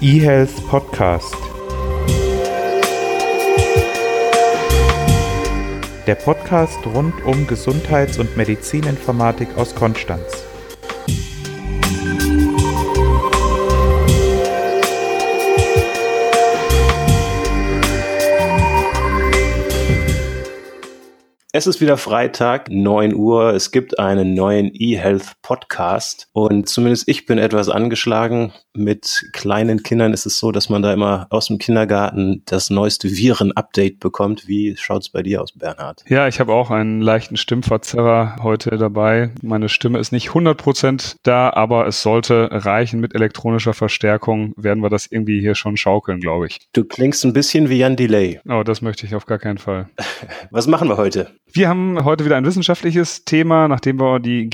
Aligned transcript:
eHealth 0.00 0.64
Podcast. 0.68 1.34
Der 6.06 6.14
Podcast 6.14 6.78
rund 6.86 7.14
um 7.24 7.48
Gesundheits- 7.48 8.16
und 8.16 8.36
Medizininformatik 8.36 9.48
aus 9.56 9.74
Konstanz. 9.74 10.44
Es 21.52 21.66
ist 21.66 21.80
wieder 21.80 21.96
Freitag, 21.96 22.70
9 22.70 23.16
Uhr. 23.16 23.52
Es 23.52 23.72
gibt 23.72 23.98
einen 23.98 24.34
neuen 24.34 24.70
eHealth 24.72 25.37
Podcast 25.48 26.28
und 26.32 26.68
zumindest 26.68 27.08
ich 27.08 27.24
bin 27.24 27.38
etwas 27.38 27.70
angeschlagen. 27.70 28.52
Mit 28.74 29.30
kleinen 29.32 29.82
Kindern 29.82 30.12
ist 30.12 30.26
es 30.26 30.38
so, 30.38 30.52
dass 30.52 30.68
man 30.68 30.82
da 30.82 30.92
immer 30.92 31.26
aus 31.30 31.46
dem 31.46 31.56
Kindergarten 31.56 32.42
das 32.44 32.68
neueste 32.68 33.08
Viren-Update 33.08 33.98
bekommt. 33.98 34.46
Wie 34.46 34.76
schaut's 34.76 35.08
bei 35.08 35.22
dir 35.22 35.40
aus, 35.40 35.52
Bernhard? 35.52 36.04
Ja, 36.06 36.28
ich 36.28 36.38
habe 36.38 36.52
auch 36.52 36.70
einen 36.70 37.00
leichten 37.00 37.38
Stimmverzerrer 37.38 38.36
heute 38.42 38.76
dabei. 38.76 39.30
Meine 39.40 39.70
Stimme 39.70 39.98
ist 39.98 40.12
nicht 40.12 40.28
100% 40.28 41.16
da, 41.22 41.48
aber 41.48 41.86
es 41.86 42.02
sollte 42.02 42.50
reichen. 42.52 43.00
Mit 43.00 43.14
elektronischer 43.14 43.72
Verstärkung 43.72 44.52
werden 44.58 44.82
wir 44.82 44.90
das 44.90 45.06
irgendwie 45.10 45.40
hier 45.40 45.54
schon 45.54 45.78
schaukeln, 45.78 46.20
glaube 46.20 46.48
ich. 46.48 46.58
Du 46.74 46.84
klingst 46.84 47.24
ein 47.24 47.32
bisschen 47.32 47.70
wie 47.70 47.78
Jan 47.78 47.96
Delay. 47.96 48.38
Oh, 48.46 48.64
das 48.64 48.82
möchte 48.82 49.06
ich 49.06 49.14
auf 49.14 49.24
gar 49.24 49.38
keinen 49.38 49.58
Fall. 49.58 49.88
Was 50.50 50.66
machen 50.66 50.90
wir 50.90 50.98
heute? 50.98 51.30
Wir 51.50 51.70
haben 51.70 52.04
heute 52.04 52.26
wieder 52.26 52.36
ein 52.36 52.44
wissenschaftliches 52.44 53.24
Thema. 53.24 53.66
Nachdem 53.66 53.98
wir 53.98 54.20
die 54.20 54.50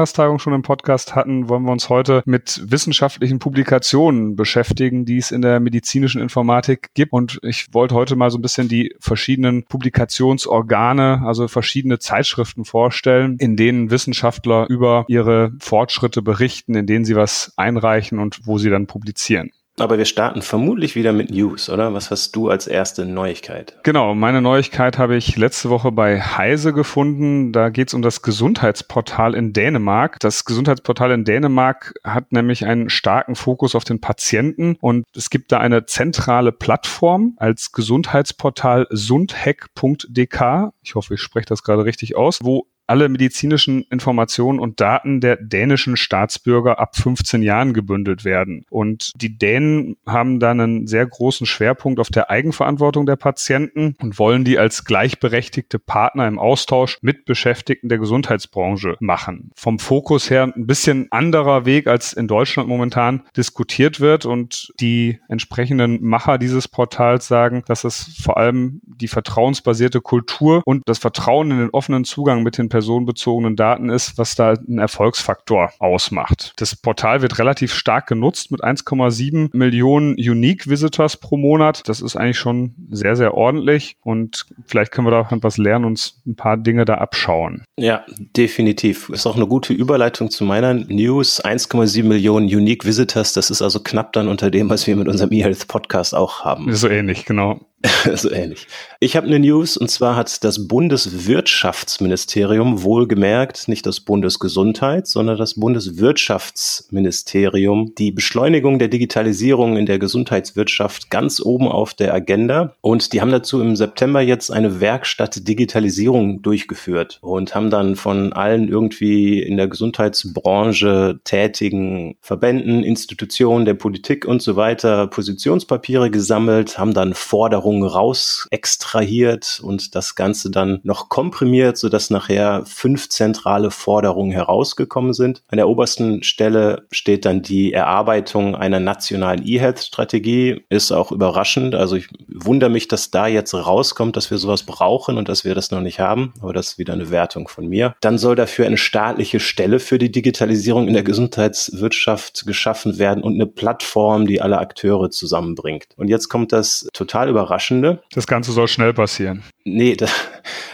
GMDS-Jahrestagung 0.00 0.38
schon 0.38 0.54
im 0.54 0.62
Podcast 0.62 1.14
hatten, 1.14 1.48
wollen 1.48 1.64
wir 1.64 1.72
uns 1.72 1.88
heute 1.88 2.22
mit 2.24 2.60
wissenschaftlichen 2.64 3.38
Publikationen 3.38 4.36
beschäftigen, 4.36 5.04
die 5.04 5.18
es 5.18 5.30
in 5.30 5.42
der 5.42 5.60
medizinischen 5.60 6.20
Informatik 6.20 6.90
gibt. 6.94 7.12
Und 7.12 7.38
ich 7.42 7.72
wollte 7.72 7.94
heute 7.94 8.16
mal 8.16 8.30
so 8.30 8.38
ein 8.38 8.42
bisschen 8.42 8.68
die 8.68 8.94
verschiedenen 8.98 9.64
Publikationsorgane, 9.64 11.22
also 11.24 11.48
verschiedene 11.48 11.98
Zeitschriften 11.98 12.64
vorstellen, 12.64 13.36
in 13.38 13.56
denen 13.56 13.90
Wissenschaftler 13.90 14.66
über 14.68 15.04
ihre 15.08 15.52
Fortschritte 15.60 16.22
berichten, 16.22 16.74
in 16.74 16.86
denen 16.86 17.04
sie 17.04 17.16
was 17.16 17.52
einreichen 17.56 18.18
und 18.18 18.46
wo 18.46 18.58
sie 18.58 18.70
dann 18.70 18.86
publizieren. 18.86 19.50
Aber 19.80 19.98
wir 19.98 20.04
starten 20.04 20.42
vermutlich 20.42 20.94
wieder 20.94 21.12
mit 21.12 21.30
News, 21.30 21.70
oder? 21.70 21.94
Was 21.94 22.10
hast 22.10 22.36
du 22.36 22.50
als 22.50 22.66
erste 22.66 23.06
Neuigkeit? 23.06 23.76
Genau, 23.82 24.14
meine 24.14 24.42
Neuigkeit 24.42 24.98
habe 24.98 25.16
ich 25.16 25.36
letzte 25.36 25.70
Woche 25.70 25.90
bei 25.90 26.20
Heise 26.20 26.72
gefunden. 26.72 27.52
Da 27.52 27.70
geht 27.70 27.88
es 27.88 27.94
um 27.94 28.02
das 28.02 28.22
Gesundheitsportal 28.22 29.34
in 29.34 29.52
Dänemark. 29.52 30.18
Das 30.20 30.44
Gesundheitsportal 30.44 31.12
in 31.12 31.24
Dänemark 31.24 31.94
hat 32.04 32.32
nämlich 32.32 32.66
einen 32.66 32.90
starken 32.90 33.36
Fokus 33.36 33.74
auf 33.74 33.84
den 33.84 34.00
Patienten 34.00 34.76
und 34.80 35.06
es 35.16 35.30
gibt 35.30 35.52
da 35.52 35.58
eine 35.58 35.86
zentrale 35.86 36.52
Plattform 36.52 37.34
als 37.38 37.72
Gesundheitsportal 37.72 38.86
sundhack.dk. 38.90 40.72
Ich 40.82 40.94
hoffe, 40.94 41.14
ich 41.14 41.20
spreche 41.20 41.46
das 41.46 41.62
gerade 41.62 41.84
richtig 41.84 42.16
aus, 42.16 42.40
wo 42.42 42.66
alle 42.90 43.08
medizinischen 43.08 43.84
Informationen 43.84 44.58
und 44.58 44.80
Daten 44.80 45.20
der 45.20 45.36
dänischen 45.36 45.96
Staatsbürger 45.96 46.80
ab 46.80 46.96
15 46.96 47.40
Jahren 47.40 47.72
gebündelt 47.72 48.24
werden. 48.24 48.66
Und 48.68 49.12
die 49.14 49.38
Dänen 49.38 49.96
haben 50.06 50.40
dann 50.40 50.60
einen 50.60 50.86
sehr 50.88 51.06
großen 51.06 51.46
Schwerpunkt 51.46 52.00
auf 52.00 52.08
der 52.08 52.30
Eigenverantwortung 52.30 53.06
der 53.06 53.14
Patienten 53.14 53.94
und 54.02 54.18
wollen 54.18 54.44
die 54.44 54.58
als 54.58 54.84
gleichberechtigte 54.84 55.78
Partner 55.78 56.26
im 56.26 56.40
Austausch 56.40 56.98
mit 57.00 57.26
Beschäftigten 57.26 57.88
der 57.88 57.98
Gesundheitsbranche 57.98 58.96
machen. 58.98 59.52
Vom 59.54 59.78
Fokus 59.78 60.28
her 60.28 60.52
ein 60.52 60.66
bisschen 60.66 61.06
anderer 61.12 61.64
Weg, 61.64 61.86
als 61.86 62.12
in 62.12 62.26
Deutschland 62.26 62.68
momentan 62.68 63.22
diskutiert 63.36 64.00
wird. 64.00 64.26
Und 64.26 64.72
die 64.80 65.20
entsprechenden 65.28 66.02
Macher 66.02 66.38
dieses 66.38 66.66
Portals 66.66 67.28
sagen, 67.28 67.62
dass 67.66 67.84
es 67.84 68.16
vor 68.20 68.36
allem 68.36 68.80
die 68.84 69.06
vertrauensbasierte 69.06 70.00
Kultur 70.00 70.62
und 70.64 70.82
das 70.86 70.98
Vertrauen 70.98 71.52
in 71.52 71.58
den 71.60 71.70
offenen 71.70 72.02
Zugang 72.04 72.42
mit 72.42 72.58
den 72.58 72.68
Personen 72.68 72.79
personenbezogenen 72.80 73.56
Daten 73.56 73.90
ist, 73.90 74.16
was 74.16 74.34
da 74.34 74.54
ein 74.54 74.78
Erfolgsfaktor 74.78 75.70
ausmacht. 75.78 76.54
Das 76.56 76.74
Portal 76.74 77.20
wird 77.20 77.38
relativ 77.38 77.74
stark 77.74 78.06
genutzt 78.06 78.50
mit 78.50 78.64
1,7 78.64 79.50
Millionen 79.52 80.14
Unique 80.14 80.66
Visitors 80.66 81.18
pro 81.18 81.36
Monat. 81.36 81.86
Das 81.88 82.00
ist 82.00 82.16
eigentlich 82.16 82.38
schon 82.38 82.74
sehr, 82.90 83.16
sehr 83.16 83.34
ordentlich 83.34 83.96
und 84.02 84.46
vielleicht 84.64 84.92
können 84.92 85.06
wir 85.06 85.10
da 85.10 85.28
was 85.30 85.58
lernen, 85.58 85.84
uns 85.84 86.22
ein 86.26 86.36
paar 86.36 86.56
Dinge 86.56 86.86
da 86.86 86.94
abschauen. 86.94 87.64
Ja, 87.76 88.04
definitiv. 88.16 89.10
Ist 89.10 89.26
auch 89.26 89.36
eine 89.36 89.46
gute 89.46 89.74
Überleitung 89.74 90.30
zu 90.30 90.44
meiner 90.44 90.72
News. 90.72 91.44
1,7 91.44 92.04
Millionen 92.04 92.46
Unique 92.46 92.86
Visitors, 92.86 93.34
das 93.34 93.50
ist 93.50 93.60
also 93.60 93.80
knapp 93.80 94.14
dann 94.14 94.28
unter 94.28 94.50
dem, 94.50 94.70
was 94.70 94.86
wir 94.86 94.96
mit 94.96 95.06
unserem 95.06 95.32
eHealth 95.32 95.68
Podcast 95.68 96.14
auch 96.14 96.44
haben. 96.44 96.72
So 96.74 96.88
ähnlich, 96.88 97.26
genau. 97.26 97.60
so 98.14 98.30
ähnlich. 98.30 98.66
Ich 98.98 99.16
habe 99.16 99.26
eine 99.26 99.38
News 99.38 99.78
und 99.78 99.90
zwar 99.90 100.14
hat 100.14 100.44
das 100.44 100.68
Bundeswirtschaftsministerium 100.68 102.82
wohlgemerkt, 102.82 103.68
nicht 103.68 103.86
das 103.86 104.00
Bundesgesundheits, 104.00 105.12
sondern 105.12 105.38
das 105.38 105.54
Bundeswirtschaftsministerium 105.54 107.94
die 107.96 108.12
Beschleunigung 108.12 108.78
der 108.78 108.88
Digitalisierung 108.88 109.78
in 109.78 109.86
der 109.86 109.98
Gesundheitswirtschaft 109.98 111.10
ganz 111.10 111.40
oben 111.40 111.68
auf 111.68 111.94
der 111.94 112.12
Agenda. 112.12 112.74
Und 112.82 113.14
die 113.14 113.22
haben 113.22 113.32
dazu 113.32 113.62
im 113.62 113.76
September 113.76 114.20
jetzt 114.20 114.50
eine 114.50 114.82
Werkstatt 114.82 115.48
Digitalisierung 115.48 116.42
durchgeführt 116.42 117.18
und 117.22 117.54
haben 117.54 117.70
dann 117.70 117.96
von 117.96 118.34
allen 118.34 118.68
irgendwie 118.68 119.42
in 119.42 119.56
der 119.56 119.68
Gesundheitsbranche 119.68 121.20
tätigen 121.24 122.16
Verbänden, 122.20 122.84
Institutionen 122.84 123.64
der 123.64 123.72
Politik 123.72 124.26
und 124.26 124.42
so 124.42 124.56
weiter 124.56 125.06
Positionspapiere 125.06 126.10
gesammelt, 126.10 126.78
haben 126.78 126.92
dann 126.92 127.14
Forderungen 127.14 127.69
Forderungen 127.70 127.84
raus 127.84 128.48
extrahiert 128.50 129.60
und 129.62 129.94
das 129.94 130.14
Ganze 130.14 130.50
dann 130.50 130.80
noch 130.82 131.08
komprimiert, 131.08 131.76
sodass 131.76 132.10
nachher 132.10 132.64
fünf 132.66 133.08
zentrale 133.08 133.70
Forderungen 133.70 134.32
herausgekommen 134.32 135.12
sind. 135.12 135.42
An 135.48 135.58
der 135.58 135.68
obersten 135.68 136.22
Stelle 136.22 136.86
steht 136.90 137.24
dann 137.24 137.42
die 137.42 137.72
Erarbeitung 137.72 138.56
einer 138.56 138.80
nationalen 138.80 139.46
E-Health-Strategie. 139.46 140.64
Ist 140.68 140.90
auch 140.90 141.12
überraschend. 141.12 141.74
Also 141.74 141.96
ich 141.96 142.08
wundere 142.28 142.70
mich, 142.70 142.88
dass 142.88 143.10
da 143.10 143.26
jetzt 143.26 143.54
rauskommt, 143.54 144.16
dass 144.16 144.30
wir 144.30 144.38
sowas 144.38 144.64
brauchen 144.64 145.16
und 145.16 145.28
dass 145.28 145.44
wir 145.44 145.54
das 145.54 145.70
noch 145.70 145.80
nicht 145.80 146.00
haben. 146.00 146.32
Aber 146.40 146.52
das 146.52 146.72
ist 146.72 146.78
wieder 146.78 146.94
eine 146.94 147.10
Wertung 147.10 147.46
von 147.46 147.68
mir. 147.68 147.94
Dann 148.00 148.18
soll 148.18 148.34
dafür 148.34 148.66
eine 148.66 148.78
staatliche 148.78 149.38
Stelle 149.38 149.78
für 149.78 149.98
die 149.98 150.10
Digitalisierung 150.10 150.88
in 150.88 150.94
der 150.94 151.04
Gesundheitswirtschaft 151.04 152.46
geschaffen 152.46 152.98
werden 152.98 153.22
und 153.22 153.34
eine 153.34 153.46
Plattform, 153.46 154.26
die 154.26 154.40
alle 154.40 154.58
Akteure 154.58 155.10
zusammenbringt. 155.10 155.86
Und 155.96 156.08
jetzt 156.08 156.28
kommt 156.28 156.52
das 156.52 156.88
total 156.92 157.28
überraschend 157.28 157.59
Überraschende. 157.60 158.02
Das 158.12 158.26
Ganze 158.26 158.52
soll 158.52 158.68
schnell 158.68 158.94
passieren. 158.94 159.42
Nee, 159.64 159.94
das, 159.94 160.10